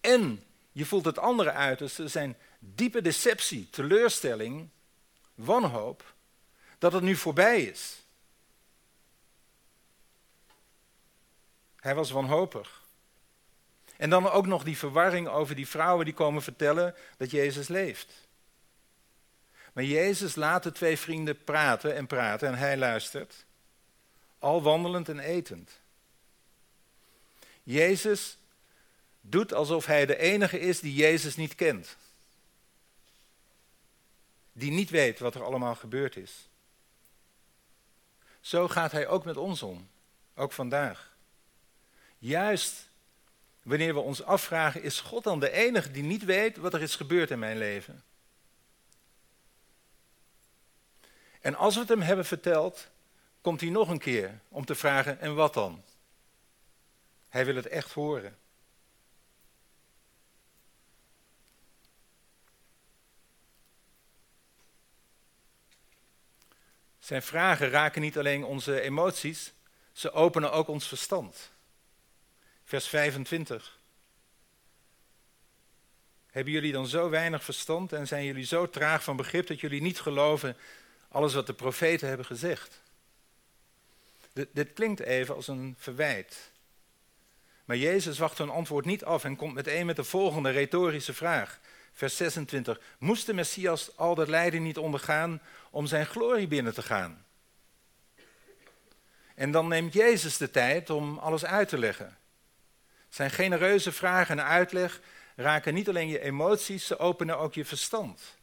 En 0.01 0.44
je 0.75 0.85
voelt 0.85 1.05
het 1.05 1.19
andere 1.19 1.51
uiterste 1.51 2.01
dus 2.01 2.11
zijn 2.11 2.37
diepe 2.59 3.01
deceptie, 3.01 3.69
teleurstelling, 3.69 4.69
wanhoop, 5.35 6.13
dat 6.77 6.93
het 6.93 7.03
nu 7.03 7.15
voorbij 7.15 7.61
is. 7.61 8.05
Hij 11.75 11.95
was 11.95 12.11
wanhopig. 12.11 12.83
En 13.97 14.09
dan 14.09 14.29
ook 14.29 14.45
nog 14.45 14.63
die 14.63 14.77
verwarring 14.77 15.27
over 15.27 15.55
die 15.55 15.67
vrouwen 15.67 16.05
die 16.05 16.13
komen 16.13 16.41
vertellen 16.41 16.95
dat 17.17 17.31
Jezus 17.31 17.67
leeft. 17.67 18.27
Maar 19.73 19.83
Jezus 19.83 20.35
laat 20.35 20.63
de 20.63 20.71
twee 20.71 20.97
vrienden 20.97 21.43
praten 21.43 21.95
en 21.95 22.07
praten 22.07 22.47
en 22.47 22.57
hij 22.57 22.77
luistert, 22.77 23.45
al 24.39 24.61
wandelend 24.61 25.09
en 25.09 25.19
etend. 25.19 25.79
Jezus 27.63 28.37
doet 29.29 29.53
alsof 29.53 29.85
hij 29.85 30.05
de 30.05 30.17
enige 30.17 30.59
is 30.59 30.79
die 30.79 30.93
Jezus 30.93 31.35
niet 31.35 31.55
kent. 31.55 31.95
Die 34.51 34.71
niet 34.71 34.89
weet 34.89 35.19
wat 35.19 35.35
er 35.35 35.43
allemaal 35.43 35.75
gebeurd 35.75 36.15
is. 36.15 36.47
Zo 38.41 38.67
gaat 38.67 38.91
hij 38.91 39.07
ook 39.07 39.25
met 39.25 39.37
ons 39.37 39.61
om, 39.63 39.89
ook 40.35 40.51
vandaag. 40.51 41.13
Juist 42.17 42.87
wanneer 43.61 43.93
we 43.93 43.99
ons 43.99 44.23
afvragen, 44.23 44.83
is 44.83 44.99
God 44.99 45.23
dan 45.23 45.39
de 45.39 45.51
enige 45.51 45.91
die 45.91 46.03
niet 46.03 46.23
weet 46.23 46.57
wat 46.57 46.73
er 46.73 46.81
is 46.81 46.95
gebeurd 46.95 47.31
in 47.31 47.39
mijn 47.39 47.57
leven? 47.57 48.03
En 51.41 51.55
als 51.55 51.73
we 51.73 51.79
het 51.79 51.89
hem 51.89 52.01
hebben 52.01 52.25
verteld, 52.25 52.87
komt 53.41 53.61
hij 53.61 53.69
nog 53.69 53.89
een 53.89 53.99
keer 53.99 54.39
om 54.49 54.65
te 54.65 54.75
vragen, 54.75 55.19
en 55.19 55.35
wat 55.35 55.53
dan? 55.53 55.83
Hij 57.29 57.45
wil 57.45 57.55
het 57.55 57.67
echt 57.67 57.91
horen. 57.91 58.37
Zijn 67.05 67.23
vragen 67.23 67.69
raken 67.69 68.01
niet 68.01 68.17
alleen 68.17 68.43
onze 68.43 68.81
emoties, 68.81 69.53
ze 69.91 70.11
openen 70.11 70.51
ook 70.51 70.67
ons 70.67 70.87
verstand. 70.87 71.51
Vers 72.63 72.87
25. 72.87 73.79
Hebben 76.27 76.53
jullie 76.53 76.71
dan 76.71 76.87
zo 76.87 77.09
weinig 77.09 77.43
verstand 77.43 77.93
en 77.93 78.07
zijn 78.07 78.25
jullie 78.25 78.45
zo 78.45 78.69
traag 78.69 79.03
van 79.03 79.15
begrip 79.15 79.47
dat 79.47 79.59
jullie 79.59 79.81
niet 79.81 79.99
geloven 79.99 80.57
alles 81.07 81.33
wat 81.33 81.47
de 81.47 81.53
profeten 81.53 82.07
hebben 82.07 82.25
gezegd? 82.25 82.81
Dit, 84.33 84.49
dit 84.51 84.73
klinkt 84.73 84.99
even 84.99 85.35
als 85.35 85.47
een 85.47 85.75
verwijt. 85.77 86.51
Maar 87.65 87.77
Jezus 87.77 88.17
wacht 88.17 88.37
hun 88.37 88.49
antwoord 88.49 88.85
niet 88.85 89.03
af 89.03 89.23
en 89.23 89.35
komt 89.35 89.53
meteen 89.53 89.85
met 89.85 89.95
de 89.95 90.03
volgende 90.03 90.49
retorische 90.49 91.13
vraag. 91.13 91.59
Vers 91.95 92.17
26. 92.17 92.79
Moest 92.99 93.25
de 93.25 93.33
Messias 93.33 93.97
al 93.97 94.15
dat 94.15 94.27
lijden 94.27 94.63
niet 94.63 94.77
ondergaan 94.77 95.41
om 95.71 95.85
zijn 95.85 96.05
glorie 96.05 96.47
binnen 96.47 96.73
te 96.73 96.81
gaan? 96.81 97.25
En 99.35 99.51
dan 99.51 99.67
neemt 99.67 99.93
Jezus 99.93 100.37
de 100.37 100.51
tijd 100.51 100.89
om 100.89 101.17
alles 101.17 101.45
uit 101.45 101.69
te 101.69 101.77
leggen. 101.77 102.17
Zijn 103.09 103.31
genereuze 103.31 103.91
vragen 103.91 104.39
en 104.39 104.45
uitleg 104.45 105.01
raken 105.35 105.73
niet 105.73 105.89
alleen 105.89 106.07
je 106.07 106.19
emoties, 106.19 106.85
ze 106.87 106.99
openen 106.99 107.37
ook 107.37 107.53
je 107.53 107.65
verstand. 107.65 108.37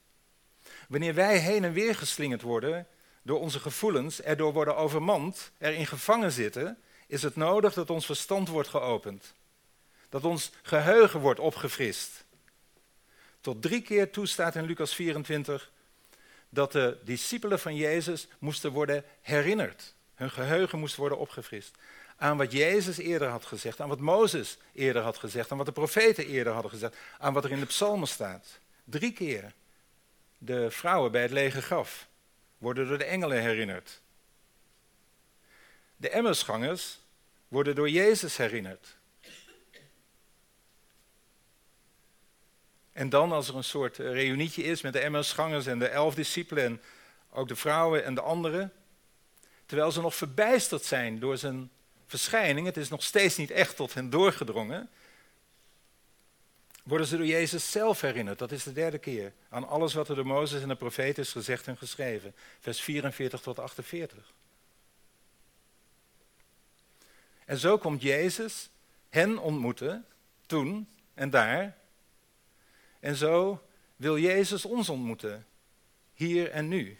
Wanneer 0.88 1.14
wij 1.14 1.38
heen 1.38 1.64
en 1.64 1.72
weer 1.72 1.94
geslingerd 1.94 2.42
worden 2.42 2.86
door 3.22 3.40
onze 3.40 3.60
gevoelens, 3.60 4.22
erdoor 4.22 4.52
worden 4.52 4.76
overmand, 4.76 5.52
erin 5.58 5.86
gevangen 5.86 6.32
zitten, 6.32 6.78
is 7.06 7.22
het 7.22 7.36
nodig 7.36 7.74
dat 7.74 7.90
ons 7.90 8.06
verstand 8.06 8.48
wordt 8.48 8.68
geopend. 8.68 9.34
Dat 10.08 10.24
ons 10.24 10.52
geheugen 10.62 11.20
wordt 11.20 11.40
opgefrist. 11.40 12.21
Tot 13.42 13.62
drie 13.62 13.82
keer 13.82 14.10
toe 14.10 14.26
staat 14.26 14.54
in 14.54 14.64
Lucas 14.64 14.94
24 14.94 15.70
dat 16.48 16.72
de 16.72 16.98
discipelen 17.04 17.58
van 17.58 17.76
Jezus 17.76 18.28
moesten 18.38 18.70
worden 18.70 19.04
herinnerd. 19.20 19.94
Hun 20.14 20.30
geheugen 20.30 20.78
moest 20.78 20.96
worden 20.96 21.18
opgefrist. 21.18 21.76
Aan 22.16 22.36
wat 22.36 22.52
Jezus 22.52 22.98
eerder 22.98 23.28
had 23.28 23.44
gezegd, 23.44 23.80
aan 23.80 23.88
wat 23.88 24.00
Mozes 24.00 24.58
eerder 24.72 25.02
had 25.02 25.18
gezegd, 25.18 25.50
aan 25.50 25.56
wat 25.56 25.66
de 25.66 25.72
profeten 25.72 26.26
eerder 26.26 26.52
hadden 26.52 26.70
gezegd, 26.70 26.96
aan 27.18 27.32
wat 27.32 27.44
er 27.44 27.50
in 27.50 27.60
de 27.60 27.66
psalmen 27.66 28.08
staat. 28.08 28.60
Drie 28.84 29.12
keer. 29.12 29.52
De 30.38 30.70
vrouwen 30.70 31.12
bij 31.12 31.22
het 31.22 31.30
lege 31.30 31.62
graf 31.62 32.08
worden 32.58 32.88
door 32.88 32.98
de 32.98 33.04
engelen 33.04 33.40
herinnerd. 33.40 34.00
De 35.96 36.08
emmersgangers 36.08 36.98
worden 37.48 37.74
door 37.74 37.88
Jezus 37.88 38.36
herinnerd. 38.36 38.96
En 42.92 43.08
dan, 43.08 43.32
als 43.32 43.48
er 43.48 43.56
een 43.56 43.64
soort 43.64 43.96
reunietje 43.96 44.62
is 44.62 44.80
met 44.80 44.92
de 44.92 44.98
emmersgangers 44.98 45.66
en 45.66 45.78
de 45.78 45.88
elf 45.88 46.14
discipelen 46.14 46.64
en 46.64 46.82
ook 47.30 47.48
de 47.48 47.56
vrouwen 47.56 48.04
en 48.04 48.14
de 48.14 48.20
anderen, 48.20 48.72
terwijl 49.66 49.92
ze 49.92 50.00
nog 50.00 50.14
verbijsterd 50.14 50.84
zijn 50.84 51.18
door 51.18 51.38
zijn 51.38 51.70
verschijning, 52.06 52.66
het 52.66 52.76
is 52.76 52.88
nog 52.88 53.02
steeds 53.02 53.36
niet 53.36 53.50
echt 53.50 53.76
tot 53.76 53.94
hen 53.94 54.10
doorgedrongen, 54.10 54.90
worden 56.82 57.06
ze 57.06 57.16
door 57.16 57.26
Jezus 57.26 57.70
zelf 57.70 58.00
herinnerd. 58.00 58.38
Dat 58.38 58.52
is 58.52 58.62
de 58.62 58.72
derde 58.72 58.98
keer. 58.98 59.32
Aan 59.48 59.68
alles 59.68 59.94
wat 59.94 60.08
er 60.08 60.14
door 60.14 60.26
Mozes 60.26 60.62
en 60.62 60.68
de 60.68 60.74
profeten 60.74 61.22
is 61.22 61.32
gezegd 61.32 61.66
en 61.66 61.76
geschreven. 61.76 62.34
Vers 62.60 62.80
44 62.80 63.40
tot 63.40 63.58
48. 63.58 64.32
En 67.44 67.58
zo 67.58 67.78
komt 67.78 68.02
Jezus 68.02 68.70
hen 69.08 69.38
ontmoeten, 69.38 70.06
toen 70.46 70.88
en 71.14 71.30
daar. 71.30 71.76
En 73.02 73.16
zo 73.16 73.62
wil 73.96 74.18
Jezus 74.18 74.64
ons 74.64 74.88
ontmoeten, 74.88 75.46
hier 76.14 76.50
en 76.50 76.68
nu. 76.68 76.98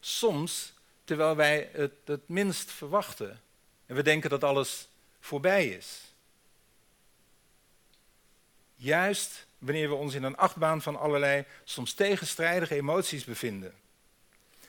Soms 0.00 0.72
terwijl 1.04 1.36
wij 1.36 1.70
het 2.04 2.28
minst 2.28 2.70
verwachten. 2.70 3.40
En 3.86 3.94
we 3.94 4.02
denken 4.02 4.30
dat 4.30 4.44
alles 4.44 4.88
voorbij 5.20 5.68
is. 5.68 6.14
Juist 8.74 9.46
wanneer 9.58 9.88
we 9.88 9.94
ons 9.94 10.14
in 10.14 10.22
een 10.22 10.36
achtbaan 10.36 10.82
van 10.82 10.96
allerlei 10.96 11.44
soms 11.64 11.94
tegenstrijdige 11.94 12.74
emoties 12.74 13.24
bevinden. 13.24 13.74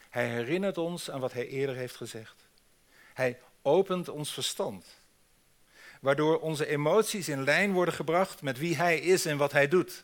Hij 0.10 0.28
herinnert 0.30 0.78
ons 0.78 1.10
aan 1.10 1.20
wat 1.20 1.34
hij 1.34 1.48
eerder 1.48 1.76
heeft 1.76 1.96
gezegd. 1.96 2.48
Hij 3.14 3.40
opent 3.62 4.10
ons 4.10 4.34
verstand. 4.34 5.01
Waardoor 6.02 6.40
onze 6.40 6.68
emoties 6.68 7.30
in 7.30 7.44
lijn 7.44 7.72
worden 7.72 7.94
gebracht 7.94 8.42
met 8.42 8.58
wie 8.58 8.76
hij 8.76 9.00
is 9.00 9.26
en 9.26 9.38
wat 9.38 9.52
hij 9.52 9.68
doet. 9.68 10.04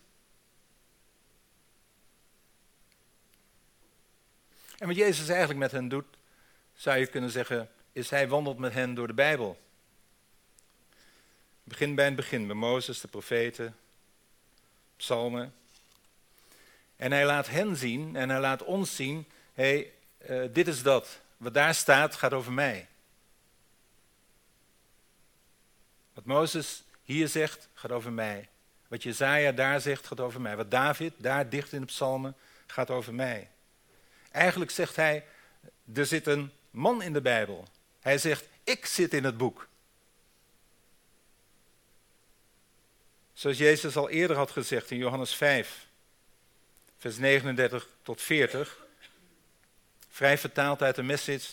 En 4.78 4.88
wat 4.88 4.96
Jezus 4.96 5.28
eigenlijk 5.28 5.60
met 5.60 5.72
hen 5.72 5.88
doet, 5.88 6.06
zou 6.74 6.98
je 6.98 7.08
kunnen 7.08 7.30
zeggen, 7.30 7.70
is 7.92 8.10
hij 8.10 8.28
wandelt 8.28 8.58
met 8.58 8.74
hen 8.74 8.94
door 8.94 9.08
de 9.08 9.14
Bijbel. 9.14 9.60
Begin 11.64 11.96
bij 11.96 12.06
het 12.06 12.16
begin, 12.16 12.48
bij 12.48 12.56
Mozes, 12.56 13.02
de 13.02 13.08
profeten, 13.08 13.76
psalmen. 14.96 15.54
En 16.96 17.12
hij 17.12 17.26
laat 17.26 17.48
hen 17.48 17.76
zien 17.76 18.16
en 18.16 18.30
hij 18.30 18.40
laat 18.40 18.64
ons 18.64 18.96
zien, 18.96 19.26
hé, 19.54 19.64
hey, 19.64 19.92
uh, 20.46 20.54
dit 20.54 20.68
is 20.68 20.82
dat. 20.82 21.20
Wat 21.38 21.54
daar 21.54 21.76
staat 21.76 22.16
gaat 22.16 22.34
over 22.34 22.52
mij. 22.52 22.88
Wat 26.18 26.26
Mozes 26.26 26.84
hier 27.04 27.28
zegt, 27.28 27.68
gaat 27.74 27.92
over 27.92 28.12
mij. 28.12 28.50
Wat 28.88 29.04
Jezaja 29.04 29.52
daar 29.52 29.82
zegt, 29.82 30.08
gaat 30.08 30.20
over 30.20 30.42
mij. 30.42 30.56
Wat 30.56 30.72
David 30.72 31.14
daar 31.18 31.50
dicht 31.50 31.74
in 31.74 31.80
de 31.80 31.86
psalmen, 31.86 32.36
gaat 32.68 32.90
over 32.90 33.14
mij. 33.14 33.50
Eigenlijk 34.32 34.72
zegt 34.72 34.96
hij, 34.96 35.26
er 35.94 36.06
zit 36.06 36.28
een 36.28 36.52
man 36.70 37.02
in 37.02 37.14
de 37.14 37.22
Bijbel. 37.22 37.68
Hij 38.00 38.18
zegt, 38.18 38.46
ik 38.64 38.86
zit 38.86 39.14
in 39.14 39.24
het 39.24 39.38
boek. 39.38 39.68
Zoals 43.34 43.58
Jezus 43.58 43.96
al 43.96 44.10
eerder 44.10 44.38
had 44.38 44.52
gezegd 44.52 44.92
in 44.92 44.98
Johannes 44.98 45.36
5, 45.36 45.88
vers 46.98 47.18
39 47.18 47.88
tot 48.02 48.22
40. 48.22 48.86
Vrij 50.10 50.38
vertaald 50.38 50.82
uit 50.82 50.96
de 50.96 51.04
message. 51.04 51.48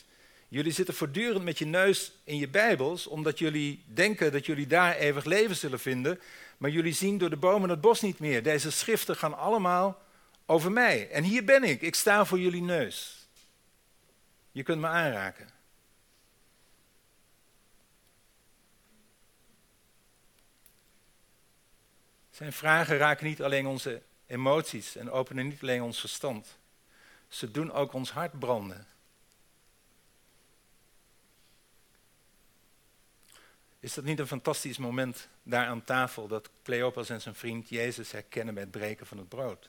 Jullie 0.55 0.73
zitten 0.73 0.95
voortdurend 0.95 1.45
met 1.45 1.59
je 1.59 1.67
neus 1.67 2.13
in 2.25 2.37
je 2.37 2.49
Bijbels, 2.49 3.07
omdat 3.07 3.39
jullie 3.39 3.85
denken 3.87 4.33
dat 4.33 4.47
jullie 4.47 4.67
daar 4.67 4.97
eeuwig 4.97 5.25
leven 5.25 5.57
zullen 5.57 5.81
vinden. 5.81 6.21
Maar 6.59 6.71
jullie 6.71 6.93
zien 6.93 7.19
door 7.19 7.31
de 7.31 7.37
bomen 7.37 7.71
het 7.71 7.81
bos 7.81 8.01
niet 8.01 8.19
meer. 8.19 8.43
Deze 8.43 8.71
schriften 8.71 9.17
gaan 9.17 9.39
allemaal 9.39 10.03
over 10.47 10.73
mij. 10.73 11.11
En 11.11 11.25
hier 11.25 11.45
ben 11.45 11.63
ik. 11.63 11.83
Ik 11.83 11.95
sta 11.95 12.25
voor 12.25 12.39
jullie 12.39 12.63
neus. 12.63 13.29
Je 14.53 14.63
kunt 14.63 14.81
me 14.81 14.87
aanraken. 14.87 15.49
Zijn 22.31 22.53
vragen 22.53 22.97
raken 22.97 23.27
niet 23.27 23.43
alleen 23.43 23.67
onze 23.67 24.03
emoties 24.27 24.97
en 24.97 25.11
openen 25.11 25.49
niet 25.49 25.63
alleen 25.63 25.83
ons 25.83 26.01
verstand. 26.01 26.59
Ze 27.29 27.51
doen 27.51 27.73
ook 27.73 27.93
ons 27.93 28.11
hart 28.11 28.39
branden. 28.39 28.94
Is 33.85 33.95
dat 33.95 34.05
niet 34.05 34.19
een 34.19 34.27
fantastisch 34.27 34.79
moment 34.79 35.29
daar 35.43 35.67
aan 35.67 35.85
tafel 35.85 36.29
dat 36.29 36.51
Cleopas 36.63 37.09
en 37.09 37.21
zijn 37.21 37.35
vriend 37.35 37.69
Jezus 37.69 38.13
herkennen 38.13 38.55
bij 38.55 38.63
het 38.63 38.73
breken 38.73 39.07
van 39.07 39.19
het 39.19 39.29
brood? 39.29 39.65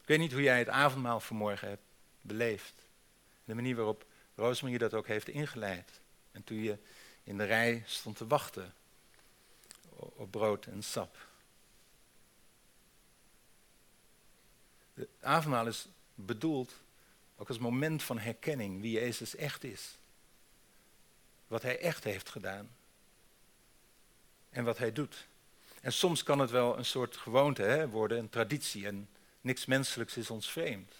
Ik 0.00 0.06
weet 0.06 0.18
niet 0.18 0.32
hoe 0.32 0.42
jij 0.42 0.58
het 0.58 0.68
avondmaal 0.68 1.20
vanmorgen 1.20 1.68
hebt 1.68 1.82
beleefd. 2.20 2.74
De 3.44 3.54
manier 3.54 3.76
waarop 3.76 4.04
Rosemary 4.34 4.78
dat 4.78 4.94
ook 4.94 5.06
heeft 5.06 5.28
ingeleid. 5.28 6.00
En 6.32 6.44
toen 6.44 6.62
je 6.62 6.78
in 7.24 7.38
de 7.38 7.44
rij 7.44 7.82
stond 7.86 8.16
te 8.16 8.26
wachten 8.26 8.74
op 9.96 10.30
brood 10.30 10.66
en 10.66 10.82
sap. 10.82 11.16
Het 14.94 15.08
avondmaal 15.20 15.66
is 15.66 15.88
bedoeld 16.14 16.74
ook 17.36 17.48
als 17.48 17.58
moment 17.58 18.02
van 18.02 18.18
herkenning 18.18 18.80
wie 18.80 18.92
Jezus 18.92 19.36
echt 19.36 19.64
is. 19.64 19.98
Wat 21.50 21.62
hij 21.62 21.78
echt 21.78 22.04
heeft 22.04 22.28
gedaan. 22.28 22.70
En 24.50 24.64
wat 24.64 24.78
hij 24.78 24.92
doet. 24.92 25.26
En 25.80 25.92
soms 25.92 26.22
kan 26.22 26.38
het 26.38 26.50
wel 26.50 26.78
een 26.78 26.84
soort 26.84 27.16
gewoonte 27.16 27.62
hè, 27.62 27.88
worden, 27.88 28.18
een 28.18 28.28
traditie. 28.28 28.86
En 28.86 29.08
niks 29.40 29.66
menselijks 29.66 30.16
is 30.16 30.30
ons 30.30 30.50
vreemd. 30.50 30.94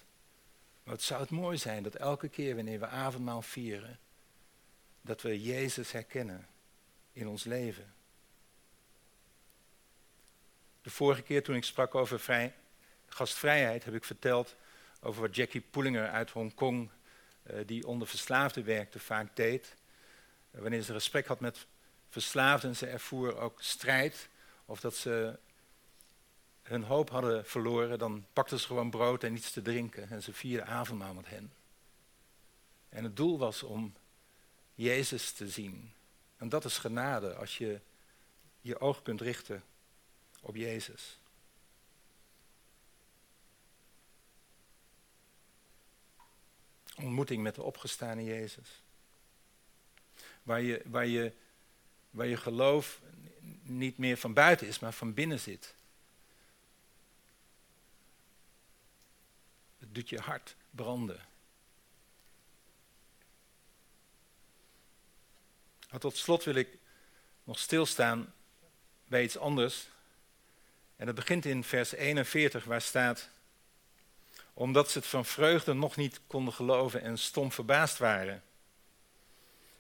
Maar 0.83 0.95
het 0.95 1.03
zou 1.03 1.21
het 1.21 1.31
mooi 1.31 1.59
zijn 1.59 1.83
dat 1.83 1.95
elke 1.95 2.29
keer 2.29 2.55
wanneer 2.55 2.79
we 2.79 2.87
avondmaal 2.87 3.43
vieren, 3.43 3.99
dat 5.01 5.23
we 5.23 5.43
Jezus 5.43 5.93
herkennen 5.93 6.49
in 7.13 7.29
ons 7.29 7.45
leven. 7.45 7.95
De 10.83 10.91
vorige 10.91 11.23
keer 11.23 11.43
toen 11.43 11.57
ik 11.57 11.65
sprak 11.65 11.95
over 11.95 12.21
vrij, 12.21 12.55
gastvrijheid, 13.07 13.85
heb 13.85 13.95
ik 13.95 14.05
verteld 14.05 14.57
over 15.01 15.21
wat 15.21 15.37
Jackie 15.37 15.61
Poelinger 15.61 16.09
uit 16.09 16.31
Hongkong, 16.31 16.91
uh, 17.51 17.61
die 17.67 17.87
onder 17.87 18.09
verslaafden 18.09 18.65
werkte, 18.65 18.99
vaak 18.99 19.37
deed. 19.37 19.79
Wanneer 20.51 20.83
ze 20.83 20.93
gesprek 20.93 21.27
had 21.27 21.41
met 21.41 21.67
verslaafden, 22.09 22.77
ze 22.77 22.87
ervoer 22.87 23.37
ook 23.37 23.63
strijd, 23.63 24.29
of 24.65 24.81
dat 24.81 24.97
ze 24.97 25.39
hun 26.63 26.83
hoop 26.83 27.11
hadden 27.11 27.47
verloren, 27.47 27.99
dan 27.99 28.27
pakten 28.33 28.61
ze 28.61 28.67
gewoon 28.67 28.91
brood 28.91 29.25
en 29.25 29.35
iets 29.35 29.51
te 29.53 29.63
drinken 29.63 30.09
en 30.09 30.23
ze 30.23 30.33
vierden 30.33 30.67
avondmaal 30.67 31.15
met 31.15 31.29
hen. 31.29 31.53
En 32.89 33.05
het 33.05 33.17
doel 33.17 33.39
was 33.39 33.63
om 33.63 33.95
Jezus 34.75 35.33
te 35.33 35.49
zien 35.49 35.93
En 36.41 36.49
dat 36.49 36.65
is 36.65 36.79
genade 36.79 37.35
als 37.35 37.59
je 37.59 37.81
je 38.61 38.81
oog 38.81 39.03
kunt 39.03 39.21
richten 39.21 39.63
op 40.41 40.57
Jezus. 40.57 41.19
Ontmoeting 46.97 47.43
met 47.43 47.55
de 47.55 47.63
opgestane 47.63 48.25
Jezus. 48.25 48.83
Waar 50.51 50.63
je, 50.63 50.83
waar 50.85 51.07
je, 51.07 51.33
waar 52.11 52.27
je 52.27 52.37
geloof 52.37 53.01
niet 53.63 53.99
meer 53.99 54.17
van 54.17 54.33
buiten 54.33 54.67
is, 54.67 54.79
maar 54.79 54.93
van 54.93 55.15
binnen 55.15 55.41
zit. 55.41 55.75
Het 59.79 59.95
doet 59.95 60.09
je 60.09 60.19
hart 60.19 60.57
branden. 60.71 61.21
Maar 65.91 66.01
tot 66.01 66.17
slot 66.17 66.45
wil 66.45 66.55
ik 66.55 66.79
nog 67.45 67.59
stilstaan 67.59 68.35
bij 69.05 69.23
iets 69.23 69.39
anders. 69.39 69.89
En 70.97 71.07
dat 71.07 71.15
begint 71.15 71.45
in 71.45 71.65
vers 71.65 71.93
41, 71.93 72.65
waar 72.65 72.83
staat: 72.83 73.31
Omdat 74.55 74.91
ze 74.91 74.99
het 74.99 75.07
van 75.07 75.25
vreugde 75.25 75.73
nog 75.73 75.97
niet 75.97 76.21
konden 76.27 76.55
geloven 76.55 77.03
en 77.03 77.19
stom 77.19 77.53
verbaasd 77.53 77.99
waren. 77.99 78.43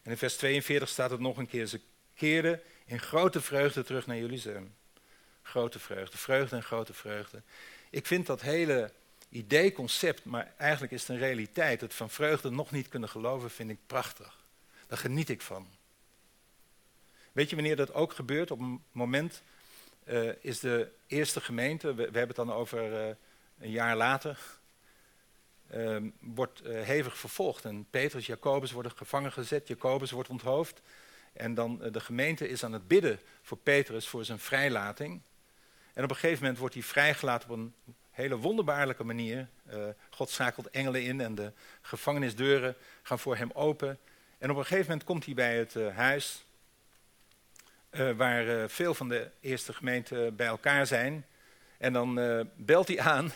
En 0.03 0.11
in 0.11 0.17
vers 0.17 0.37
42 0.37 0.89
staat 0.89 1.11
het 1.11 1.21
nog 1.21 1.37
een 1.37 1.47
keer: 1.47 1.67
Ze 1.67 1.81
keerden 2.15 2.61
in 2.85 3.01
grote 3.01 3.41
vreugde 3.41 3.85
terug 3.85 4.07
naar 4.07 4.17
Jeruzalem. 4.17 4.75
Grote 5.43 5.79
vreugde, 5.79 6.19
vreugde 6.19 6.57
en 6.57 6.63
grote 6.63 6.93
vreugde. 6.93 7.43
Ik 7.91 8.07
vind 8.07 8.27
dat 8.27 8.41
hele 8.41 8.93
idee, 9.29 9.73
concept, 9.73 10.25
maar 10.25 10.53
eigenlijk 10.57 10.93
is 10.93 11.01
het 11.01 11.11
een 11.11 11.19
realiteit. 11.19 11.81
Het 11.81 11.95
van 11.95 12.11
vreugde 12.11 12.51
nog 12.51 12.71
niet 12.71 12.89
kunnen 12.89 13.09
geloven, 13.09 13.51
vind 13.51 13.71
ik 13.71 13.79
prachtig. 13.87 14.45
Daar 14.87 14.99
geniet 14.99 15.29
ik 15.29 15.43
van. 15.43 15.69
Weet 17.33 17.51
je 17.51 17.57
wanneer 17.57 17.77
dat 17.77 17.95
ook 17.95 18.13
gebeurt? 18.13 18.51
Op 18.51 18.61
een 18.61 18.83
moment 18.93 19.43
uh, 20.05 20.31
is 20.41 20.61
de 20.61 20.89
eerste 21.07 21.41
gemeente, 21.41 21.95
we, 21.95 22.03
hebben 22.03 22.27
het 22.27 22.37
dan 22.37 22.53
over 22.53 23.09
uh, 23.09 23.15
een 23.59 23.71
jaar 23.71 23.97
later, 23.97 24.39
uh, 25.75 25.97
wordt 26.21 26.61
eh, 26.61 26.83
hevig 26.83 27.19
vervolgd. 27.19 27.65
En 27.65 27.87
Petrus, 27.91 28.27
Jacobus 28.27 28.73
worden 28.73 28.93
gevangen 28.97 29.33
gezet, 29.33 29.69
Jacobus 29.69 30.11
wordt 30.11 30.29
onthoofd. 30.29 30.81
En 31.33 31.55
dan 31.55 31.79
de 31.93 32.01
gemeente 32.01 32.49
is 32.49 32.65
aan 32.65 32.73
het 32.73 32.89
bidden 32.89 33.21
voor 33.43 33.59
Petrus 33.59 34.09
voor 34.09 34.25
zijn 34.25 34.39
vrijlating. 34.39 35.21
En 35.93 36.05
op 36.05 36.11
een 36.11 36.17
gegeven 36.17 36.41
moment 36.41 36.59
wordt 36.59 36.75
hij 36.75 36.83
vrijgelaten 36.83 37.51
op 37.51 37.57
een 37.57 37.75
hele 38.11 38.37
wonderbaarlijke 38.37 39.05
manier. 39.05 39.49
God 40.11 40.31
schakelt 40.31 40.71
engelen 40.71 41.03
in 41.03 41.21
en 41.21 41.35
de 41.35 41.53
gevangenisdeuren 41.81 42.77
gaan 43.03 43.19
voor 43.19 43.37
hem 43.37 43.51
open. 43.53 43.99
En 44.39 44.51
op 44.51 44.57
een 44.57 44.63
gegeven 44.63 44.87
moment 44.91 45.05
komt 45.05 45.25
hij 45.25 45.35
bij 45.35 45.59
het 45.59 45.75
huis 45.95 46.45
waar 48.17 48.69
veel 48.69 48.95
van 48.95 49.09
de 49.09 49.31
eerste 49.41 49.73
gemeenten 49.73 50.37
bij 50.37 50.47
elkaar 50.47 50.87
zijn. 50.87 51.27
En 51.79 51.93
dan 51.93 52.15
belt 52.57 52.89
hij 52.89 53.01
aan 53.01 53.33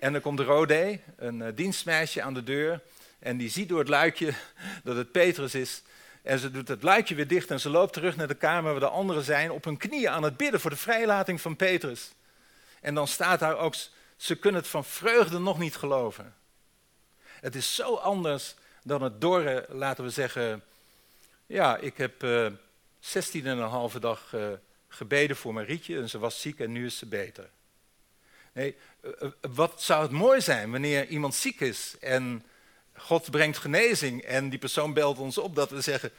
en 0.00 0.12
dan 0.12 0.20
komt 0.20 0.40
Rode, 0.40 1.00
een 1.16 1.54
dienstmeisje 1.54 2.22
aan 2.22 2.34
de 2.34 2.42
deur. 2.42 2.80
En 3.18 3.36
die 3.36 3.50
ziet 3.50 3.68
door 3.68 3.78
het 3.78 3.88
luikje 3.88 4.32
dat 4.84 4.96
het 4.96 5.12
Petrus 5.12 5.54
is. 5.54 5.82
En 6.22 6.38
ze 6.38 6.50
doet 6.50 6.68
het 6.68 6.82
luikje 6.82 7.14
weer 7.14 7.28
dicht 7.28 7.50
en 7.50 7.60
ze 7.60 7.70
loopt 7.70 7.92
terug 7.92 8.16
naar 8.16 8.28
de 8.28 8.34
kamer 8.34 8.70
waar 8.70 8.80
de 8.80 8.88
anderen 8.88 9.24
zijn. 9.24 9.50
Op 9.50 9.64
hun 9.64 9.76
knieën 9.76 10.10
aan 10.10 10.22
het 10.22 10.36
bidden 10.36 10.60
voor 10.60 10.70
de 10.70 10.76
vrijlating 10.76 11.40
van 11.40 11.56
Petrus. 11.56 12.12
En 12.80 12.94
dan 12.94 13.08
staat 13.08 13.40
daar 13.40 13.56
ook, 13.58 13.74
ze 14.16 14.36
kunnen 14.36 14.60
het 14.60 14.70
van 14.70 14.84
vreugde 14.84 15.38
nog 15.38 15.58
niet 15.58 15.76
geloven. 15.76 16.34
Het 17.40 17.54
is 17.54 17.74
zo 17.74 17.94
anders 17.94 18.54
dan 18.82 19.02
het 19.02 19.20
dorre, 19.20 19.66
laten 19.68 20.04
we 20.04 20.10
zeggen. 20.10 20.62
Ja, 21.46 21.76
ik 21.76 21.96
heb 21.96 22.26
16 23.00 23.46
en 23.46 23.58
een 23.58 23.68
halve 23.68 24.00
dag 24.00 24.32
uh, 24.34 24.48
gebeden 24.88 25.36
voor 25.36 25.52
Marietje 25.52 25.96
en 25.96 26.08
ze 26.08 26.18
was 26.18 26.40
ziek 26.40 26.60
en 26.60 26.72
nu 26.72 26.86
is 26.86 26.98
ze 26.98 27.06
beter. 27.06 27.50
Nee, 28.52 28.76
uh, 29.02 29.30
wat 29.40 29.82
zou 29.82 30.02
het 30.02 30.10
mooi 30.10 30.40
zijn 30.40 30.70
wanneer 30.70 31.06
iemand 31.06 31.34
ziek 31.34 31.60
is 31.60 31.96
en 32.00 32.44
God 32.92 33.30
brengt 33.30 33.58
genezing 33.58 34.22
en 34.22 34.48
die 34.48 34.58
persoon 34.58 34.94
belt 34.94 35.18
ons 35.18 35.38
op 35.38 35.54
dat 35.54 35.70
we 35.70 35.80
zeggen, 35.80 36.12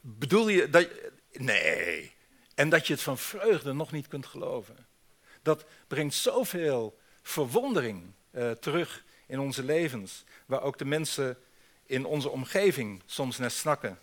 bedoel 0.00 0.48
je 0.48 0.70
dat, 0.70 0.88
nee, 1.32 2.14
en 2.54 2.68
dat 2.68 2.86
je 2.86 2.92
het 2.92 3.02
van 3.02 3.18
vreugde 3.18 3.72
nog 3.72 3.92
niet 3.92 4.08
kunt 4.08 4.26
geloven. 4.26 4.86
Dat 5.42 5.64
brengt 5.86 6.14
zoveel 6.14 6.98
verwondering 7.22 8.12
uh, 8.30 8.50
terug 8.50 9.04
in 9.26 9.38
onze 9.38 9.64
levens, 9.64 10.24
waar 10.46 10.62
ook 10.62 10.78
de 10.78 10.84
mensen 10.84 11.38
in 11.86 12.04
onze 12.04 12.28
omgeving 12.28 13.02
soms 13.06 13.38
naar 13.38 13.50
snakken. 13.50 13.98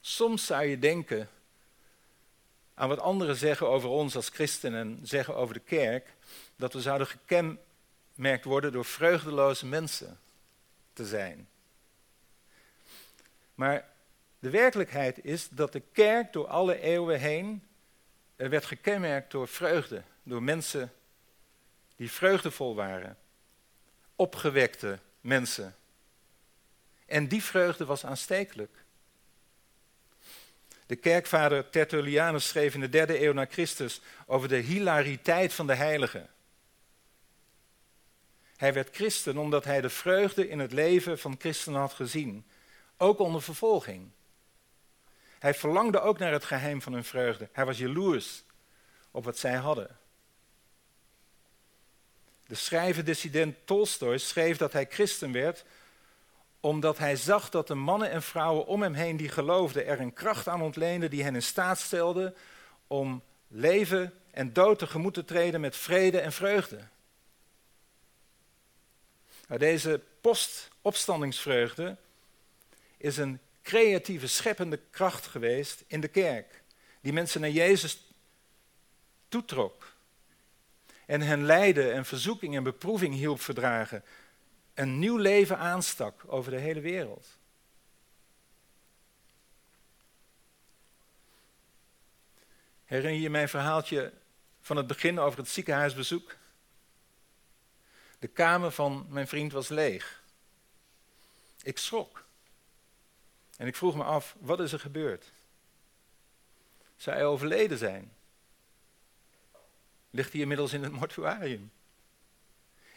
Soms 0.00 0.46
zou 0.46 0.64
je 0.64 0.78
denken 0.78 1.28
aan 2.76 2.88
wat 2.88 3.00
anderen 3.00 3.36
zeggen 3.36 3.68
over 3.68 3.88
ons 3.88 4.16
als 4.16 4.28
christenen 4.28 4.80
en 4.80 5.06
zeggen 5.06 5.36
over 5.36 5.54
de 5.54 5.60
kerk, 5.60 6.14
dat 6.56 6.72
we 6.72 6.80
zouden 6.80 7.06
gekenmerkt 7.06 8.44
worden 8.44 8.72
door 8.72 8.84
vreugdeloze 8.84 9.66
mensen 9.66 10.18
te 10.92 11.06
zijn. 11.06 11.48
Maar 13.54 13.88
de 14.38 14.50
werkelijkheid 14.50 15.24
is 15.24 15.48
dat 15.48 15.72
de 15.72 15.82
kerk 15.92 16.32
door 16.32 16.46
alle 16.46 16.80
eeuwen 16.80 17.20
heen 17.20 17.62
werd 18.36 18.64
gekenmerkt 18.64 19.30
door 19.30 19.48
vreugde, 19.48 20.02
door 20.22 20.42
mensen 20.42 20.92
die 21.96 22.10
vreugdevol 22.10 22.74
waren, 22.74 23.18
opgewekte 24.16 24.98
mensen. 25.20 25.76
En 27.06 27.28
die 27.28 27.42
vreugde 27.42 27.84
was 27.84 28.04
aanstekelijk. 28.04 28.84
De 30.86 30.96
kerkvader 30.96 31.70
Tertullianus 31.70 32.48
schreef 32.48 32.74
in 32.74 32.80
de 32.80 32.88
derde 32.88 33.22
eeuw 33.22 33.32
na 33.32 33.46
Christus 33.50 34.00
over 34.26 34.48
de 34.48 34.56
hilariteit 34.56 35.52
van 35.52 35.66
de 35.66 35.74
heiligen. 35.74 36.28
Hij 38.56 38.72
werd 38.72 38.94
christen 38.94 39.38
omdat 39.38 39.64
hij 39.64 39.80
de 39.80 39.90
vreugde 39.90 40.48
in 40.48 40.58
het 40.58 40.72
leven 40.72 41.18
van 41.18 41.36
christenen 41.38 41.80
had 41.80 41.92
gezien, 41.92 42.46
ook 42.96 43.18
onder 43.18 43.42
vervolging. 43.42 44.10
Hij 45.38 45.54
verlangde 45.54 46.00
ook 46.00 46.18
naar 46.18 46.32
het 46.32 46.44
geheim 46.44 46.82
van 46.82 46.92
hun 46.92 47.04
vreugde. 47.04 47.48
Hij 47.52 47.64
was 47.64 47.78
jaloers 47.78 48.44
op 49.10 49.24
wat 49.24 49.38
zij 49.38 49.54
hadden. 49.54 49.98
De 52.46 52.54
schrijver-dissident 52.54 53.56
Tolstoy 53.64 54.18
schreef 54.18 54.56
dat 54.56 54.72
hij 54.72 54.86
christen 54.90 55.32
werd 55.32 55.64
omdat 56.60 56.98
hij 56.98 57.16
zag 57.16 57.50
dat 57.50 57.66
de 57.66 57.74
mannen 57.74 58.10
en 58.10 58.22
vrouwen 58.22 58.66
om 58.66 58.82
hem 58.82 58.94
heen 58.94 59.16
die 59.16 59.28
geloofden 59.28 59.86
er 59.86 60.00
een 60.00 60.12
kracht 60.12 60.48
aan 60.48 60.62
ontleenden 60.62 61.10
die 61.10 61.22
hen 61.22 61.34
in 61.34 61.42
staat 61.42 61.78
stelde 61.78 62.34
om 62.86 63.22
leven 63.48 64.14
en 64.30 64.52
dood 64.52 64.78
tegemoet 64.78 65.14
te 65.14 65.24
treden 65.24 65.60
met 65.60 65.76
vrede 65.76 66.20
en 66.20 66.32
vreugde. 66.32 66.78
Nou, 69.48 69.60
deze 69.60 70.00
postopstandingsvreugde 70.20 71.96
is 72.96 73.16
een 73.16 73.40
creatieve, 73.62 74.26
scheppende 74.26 74.80
kracht 74.90 75.26
geweest 75.26 75.84
in 75.86 76.00
de 76.00 76.08
kerk, 76.08 76.62
die 77.00 77.12
mensen 77.12 77.40
naar 77.40 77.50
Jezus 77.50 78.04
toetrok 79.28 79.94
en 81.06 81.20
hen 81.20 81.44
lijden 81.44 81.92
en 81.92 82.04
verzoeking 82.04 82.56
en 82.56 82.62
beproeving 82.62 83.14
hielp 83.14 83.40
verdragen 83.40 84.04
een 84.76 84.98
nieuw 84.98 85.16
leven 85.16 85.58
aanstak 85.58 86.22
over 86.26 86.50
de 86.50 86.58
hele 86.58 86.80
wereld. 86.80 87.38
Herinner 92.84 93.20
je 93.20 93.30
mijn 93.30 93.48
verhaaltje 93.48 94.12
van 94.60 94.76
het 94.76 94.86
begin 94.86 95.18
over 95.18 95.38
het 95.38 95.48
ziekenhuisbezoek? 95.48 96.36
De 98.18 98.28
kamer 98.28 98.70
van 98.70 99.06
mijn 99.08 99.28
vriend 99.28 99.52
was 99.52 99.68
leeg. 99.68 100.22
Ik 101.62 101.78
schrok. 101.78 102.24
En 103.56 103.66
ik 103.66 103.76
vroeg 103.76 103.96
me 103.96 104.04
af, 104.04 104.36
wat 104.38 104.60
is 104.60 104.72
er 104.72 104.80
gebeurd? 104.80 105.32
Zou 106.96 107.16
hij 107.16 107.26
overleden 107.26 107.78
zijn? 107.78 108.12
Ligt 110.10 110.32
hij 110.32 110.40
inmiddels 110.40 110.72
in 110.72 110.82
het 110.82 110.92
mortuarium? 110.92 111.70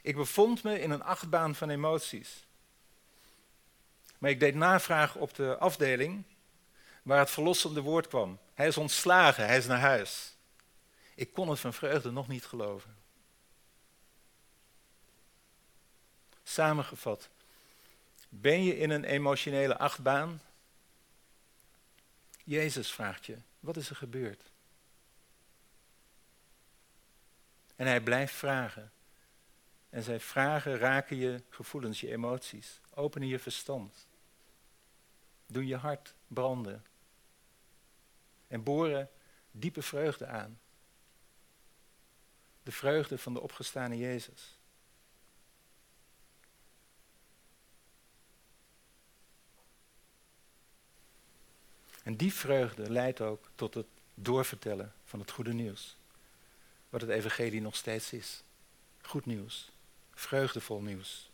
Ik 0.01 0.15
bevond 0.15 0.63
me 0.63 0.79
in 0.79 0.91
een 0.91 1.03
achtbaan 1.03 1.55
van 1.55 1.69
emoties. 1.69 2.47
Maar 4.17 4.29
ik 4.29 4.39
deed 4.39 4.55
navraag 4.55 5.15
op 5.15 5.35
de 5.35 5.57
afdeling 5.57 6.23
waar 7.03 7.19
het 7.19 7.29
verlossende 7.29 7.81
woord 7.81 8.07
kwam. 8.07 8.39
Hij 8.53 8.67
is 8.67 8.77
ontslagen, 8.77 9.45
hij 9.45 9.57
is 9.57 9.67
naar 9.67 9.79
huis. 9.79 10.35
Ik 11.15 11.33
kon 11.33 11.49
het 11.49 11.59
van 11.59 11.73
vreugde 11.73 12.11
nog 12.11 12.27
niet 12.27 12.45
geloven. 12.45 12.97
Samengevat, 16.43 17.29
ben 18.29 18.63
je 18.63 18.77
in 18.77 18.89
een 18.89 19.03
emotionele 19.03 19.77
achtbaan? 19.77 20.41
Jezus 22.43 22.91
vraagt 22.91 23.25
je, 23.25 23.37
wat 23.59 23.77
is 23.77 23.89
er 23.89 23.95
gebeurd? 23.95 24.43
En 27.75 27.87
hij 27.87 28.01
blijft 28.01 28.33
vragen. 28.33 28.91
En 29.89 30.03
zijn 30.03 30.21
vragen 30.21 30.77
raken 30.77 31.17
je 31.17 31.41
gevoelens, 31.49 31.99
je 31.99 32.11
emoties, 32.11 32.79
openen 32.93 33.27
je 33.27 33.39
verstand. 33.39 34.07
doen 35.45 35.67
je 35.67 35.75
hart 35.75 36.13
branden. 36.27 36.85
En 38.47 38.63
boren 38.63 39.09
diepe 39.51 39.81
vreugde 39.81 40.25
aan. 40.25 40.59
De 42.63 42.71
vreugde 42.71 43.17
van 43.17 43.33
de 43.33 43.41
opgestane 43.41 43.97
Jezus. 43.97 44.57
En 52.03 52.15
die 52.15 52.33
vreugde 52.33 52.91
leidt 52.91 53.21
ook 53.21 53.49
tot 53.55 53.73
het 53.73 53.87
doorvertellen 54.13 54.93
van 55.05 55.19
het 55.19 55.31
goede 55.31 55.53
nieuws. 55.53 55.97
Wat 56.89 57.01
het 57.01 57.09
evangelie 57.09 57.61
nog 57.61 57.75
steeds 57.75 58.13
is. 58.13 58.43
Goed 59.01 59.25
nieuws. 59.25 59.71
Vreugdevol 60.19 60.81
nieuws. 60.81 61.29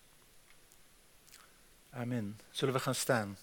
Amen. 1.90 2.40
Zullen 2.52 2.74
we 2.74 2.80
gaan 2.80 2.96
staan? 2.96 3.38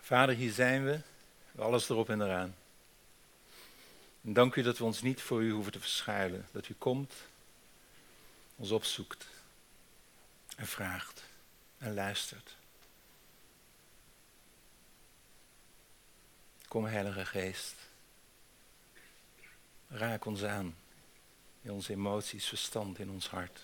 Vader, 0.00 0.34
hier 0.34 0.52
zijn 0.52 0.84
we, 0.84 1.00
alles 1.58 1.88
erop 1.88 2.08
en 2.08 2.20
eraan. 2.20 2.54
En 4.24 4.32
dank 4.32 4.54
u 4.54 4.62
dat 4.62 4.78
we 4.78 4.84
ons 4.84 5.02
niet 5.02 5.22
voor 5.22 5.42
u 5.42 5.50
hoeven 5.50 5.72
te 5.72 5.80
verschuilen. 5.80 6.48
Dat 6.52 6.68
u 6.68 6.74
komt, 6.74 7.14
ons 8.60 8.70
opzoekt 8.70 9.26
en 10.56 10.66
vraagt 10.66 11.22
en 11.78 11.94
luistert. 11.94 12.56
Kom, 16.68 16.84
Heilige 16.84 17.24
Geest. 17.24 17.74
Raak 19.88 20.24
ons 20.24 20.44
aan 20.44 20.76
in 21.62 21.72
onze 21.72 21.92
emoties, 21.92 22.48
verstand, 22.48 22.98
in 22.98 23.10
ons 23.10 23.28
hart. 23.28 23.60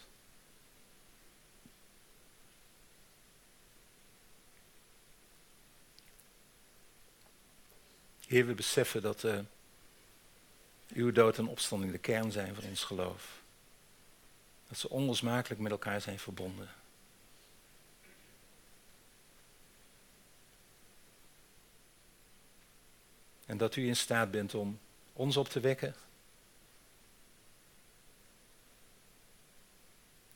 Heer, 8.26 8.46
we 8.46 8.54
beseffen 8.54 9.02
dat 9.02 9.22
uh, 9.22 9.38
uw 10.88 11.12
dood 11.12 11.38
en 11.38 11.46
opstanding 11.46 11.92
de 11.92 11.98
kern 11.98 12.32
zijn 12.32 12.54
van 12.54 12.64
ons 12.64 12.84
geloof. 12.84 13.44
Dat 14.68 14.78
ze 14.78 14.90
onlosmakelijk 14.90 15.60
met 15.60 15.72
elkaar 15.72 16.00
zijn 16.00 16.18
verbonden. 16.18 16.68
En 23.46 23.56
dat 23.56 23.76
u 23.76 23.86
in 23.86 23.96
staat 23.96 24.30
bent 24.30 24.54
om 24.54 24.78
ons 25.12 25.36
op 25.36 25.48
te 25.48 25.60
wekken. 25.60 25.94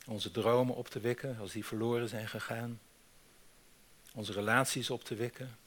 Onze 0.07 0.31
dromen 0.31 0.75
op 0.75 0.87
te 0.87 0.99
wekken 0.99 1.37
als 1.37 1.51
die 1.51 1.65
verloren 1.65 2.09
zijn 2.09 2.27
gegaan. 2.27 2.79
Onze 4.13 4.33
relaties 4.33 4.89
op 4.89 5.03
te 5.03 5.15
wekken 5.15 5.57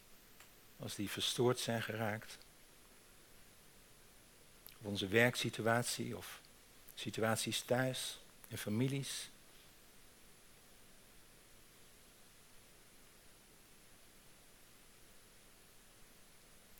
als 0.78 0.94
die 0.94 1.10
verstoord 1.10 1.58
zijn 1.58 1.82
geraakt. 1.82 2.38
Of 4.78 4.86
onze 4.86 5.08
werksituatie 5.08 6.16
of 6.16 6.40
situaties 6.94 7.60
thuis 7.60 8.18
en 8.48 8.58
families. 8.58 9.30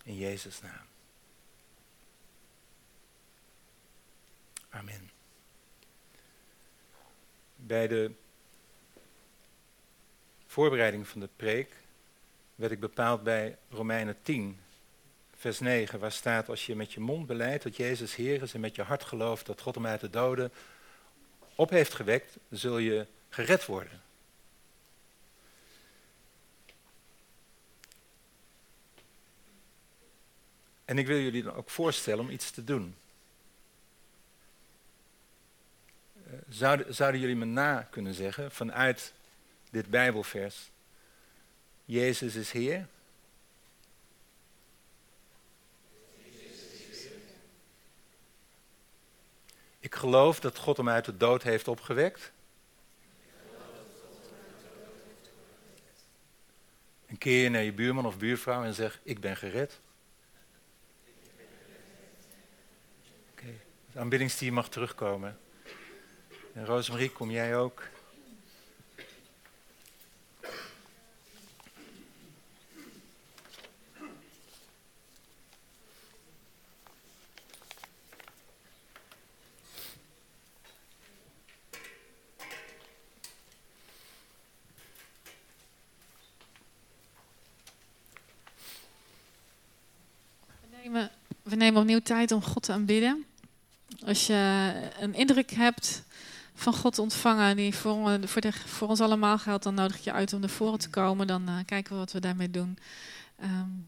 In 0.03 0.17
Jezus' 0.17 0.61
naam. 0.61 0.87
Amen. 4.69 5.11
Bij 7.57 7.89
de 7.89 8.13
voorbereiding 10.47 11.09
van 11.09 11.21
de 11.21 11.29
preek 11.37 11.77
werd 12.55 12.73
ik 12.73 12.81
bepaald 12.81 13.23
bij 13.23 13.59
Romeinen 13.69 14.17
10, 14.23 14.61
vers 15.37 15.61
9, 15.61 15.99
waar 15.99 16.13
staat: 16.13 16.49
Als 16.49 16.67
je 16.67 16.77
met 16.77 16.93
je 16.93 17.01
mond 17.01 17.27
beleidt 17.27 17.63
dat 17.63 17.77
Jezus 17.77 18.15
Heer 18.15 18.43
is 18.43 18.55
en 18.55 18.61
met 18.61 18.75
je 18.75 18.83
hart 18.83 19.05
gelooft 19.05 19.47
dat 19.47 19.61
God 19.61 19.75
hem 19.75 19.87
uit 19.87 20.01
de 20.01 20.11
doden 20.11 20.53
op 21.55 21.71
heeft 21.71 21.95
gewekt, 21.95 22.37
zul 22.51 22.79
je 22.79 23.07
gered 23.29 23.67
worden. 23.67 24.03
En 30.85 30.99
ik 30.99 31.07
wil 31.07 31.19
jullie 31.19 31.43
dan 31.43 31.55
ook 31.55 31.71
voorstellen 31.71 32.25
om 32.25 32.31
iets 32.31 32.51
te 32.51 32.65
doen. 32.65 32.97
Eh, 36.27 36.33
zouden, 36.49 36.95
zouden 36.95 37.21
jullie 37.21 37.37
me 37.37 37.45
na 37.45 37.89
kunnen 37.91 38.15
zeggen 38.15 38.51
vanuit 38.51 39.13
dit 39.71 39.91
Bijbelvers? 39.91 40.71
Jezus 41.85 42.35
is 42.35 42.53
Heer. 42.53 42.87
Ik 49.85 49.95
geloof 49.95 50.41
dat 50.41 50.59
God 50.59 50.77
hem 50.77 50.89
uit 50.89 51.05
de 51.05 51.17
dood 51.17 51.43
heeft 51.43 51.69
opgewekt. 51.69 52.33
En 57.07 57.19
keer 57.19 57.43
je 57.43 57.49
naar 57.49 57.63
je 57.63 57.73
buurman 57.73 58.07
of 58.07 58.19
buurvrouw 58.19 58.65
en 58.65 58.75
zeg: 58.75 59.01
Ik 59.03 59.21
ben 59.21 59.37
gered. 59.37 59.81
Okay. 63.31 63.61
het 63.87 63.97
aanbiddingsteam 63.97 64.55
mag 64.55 64.69
terugkomen. 64.69 65.39
En 66.53 66.67
Rosemarie, 66.67 67.11
kom 67.11 67.31
jij 67.31 67.57
ook? 67.57 67.83
we 91.54 91.54
nemen 91.65 91.81
opnieuw 91.81 92.01
tijd 92.03 92.33
om 92.33 92.43
God 92.43 92.63
te 92.63 92.73
aanbidden. 92.73 93.25
Als 94.07 94.27
je 94.27 94.73
een 95.01 95.15
indruk 95.15 95.51
hebt 95.51 96.03
van 96.55 96.75
God 96.75 96.99
ontvangen 96.99 97.57
die 97.57 97.75
voor, 97.75 98.21
voor, 98.25 98.41
de, 98.41 98.53
voor 98.53 98.89
ons 98.89 99.01
allemaal 99.01 99.39
geldt, 99.39 99.65
dan 99.65 99.75
nodig 99.75 99.97
ik 99.97 100.03
je 100.03 100.13
uit 100.13 100.33
om 100.33 100.41
naar 100.41 100.49
voren 100.49 100.79
te 100.79 100.91
komen. 100.91 101.27
Dan 101.27 101.49
uh, 101.49 101.57
kijken 101.67 101.93
we 101.93 101.99
wat 101.99 102.13
we 102.13 102.21
daarmee 102.21 102.51
doen. 102.51 102.79
Um, 103.43 103.87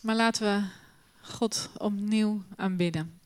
maar 0.00 0.16
laten 0.16 0.42
we 0.42 0.66
God 1.32 1.70
opnieuw 1.76 2.42
aanbidden. 2.56 3.18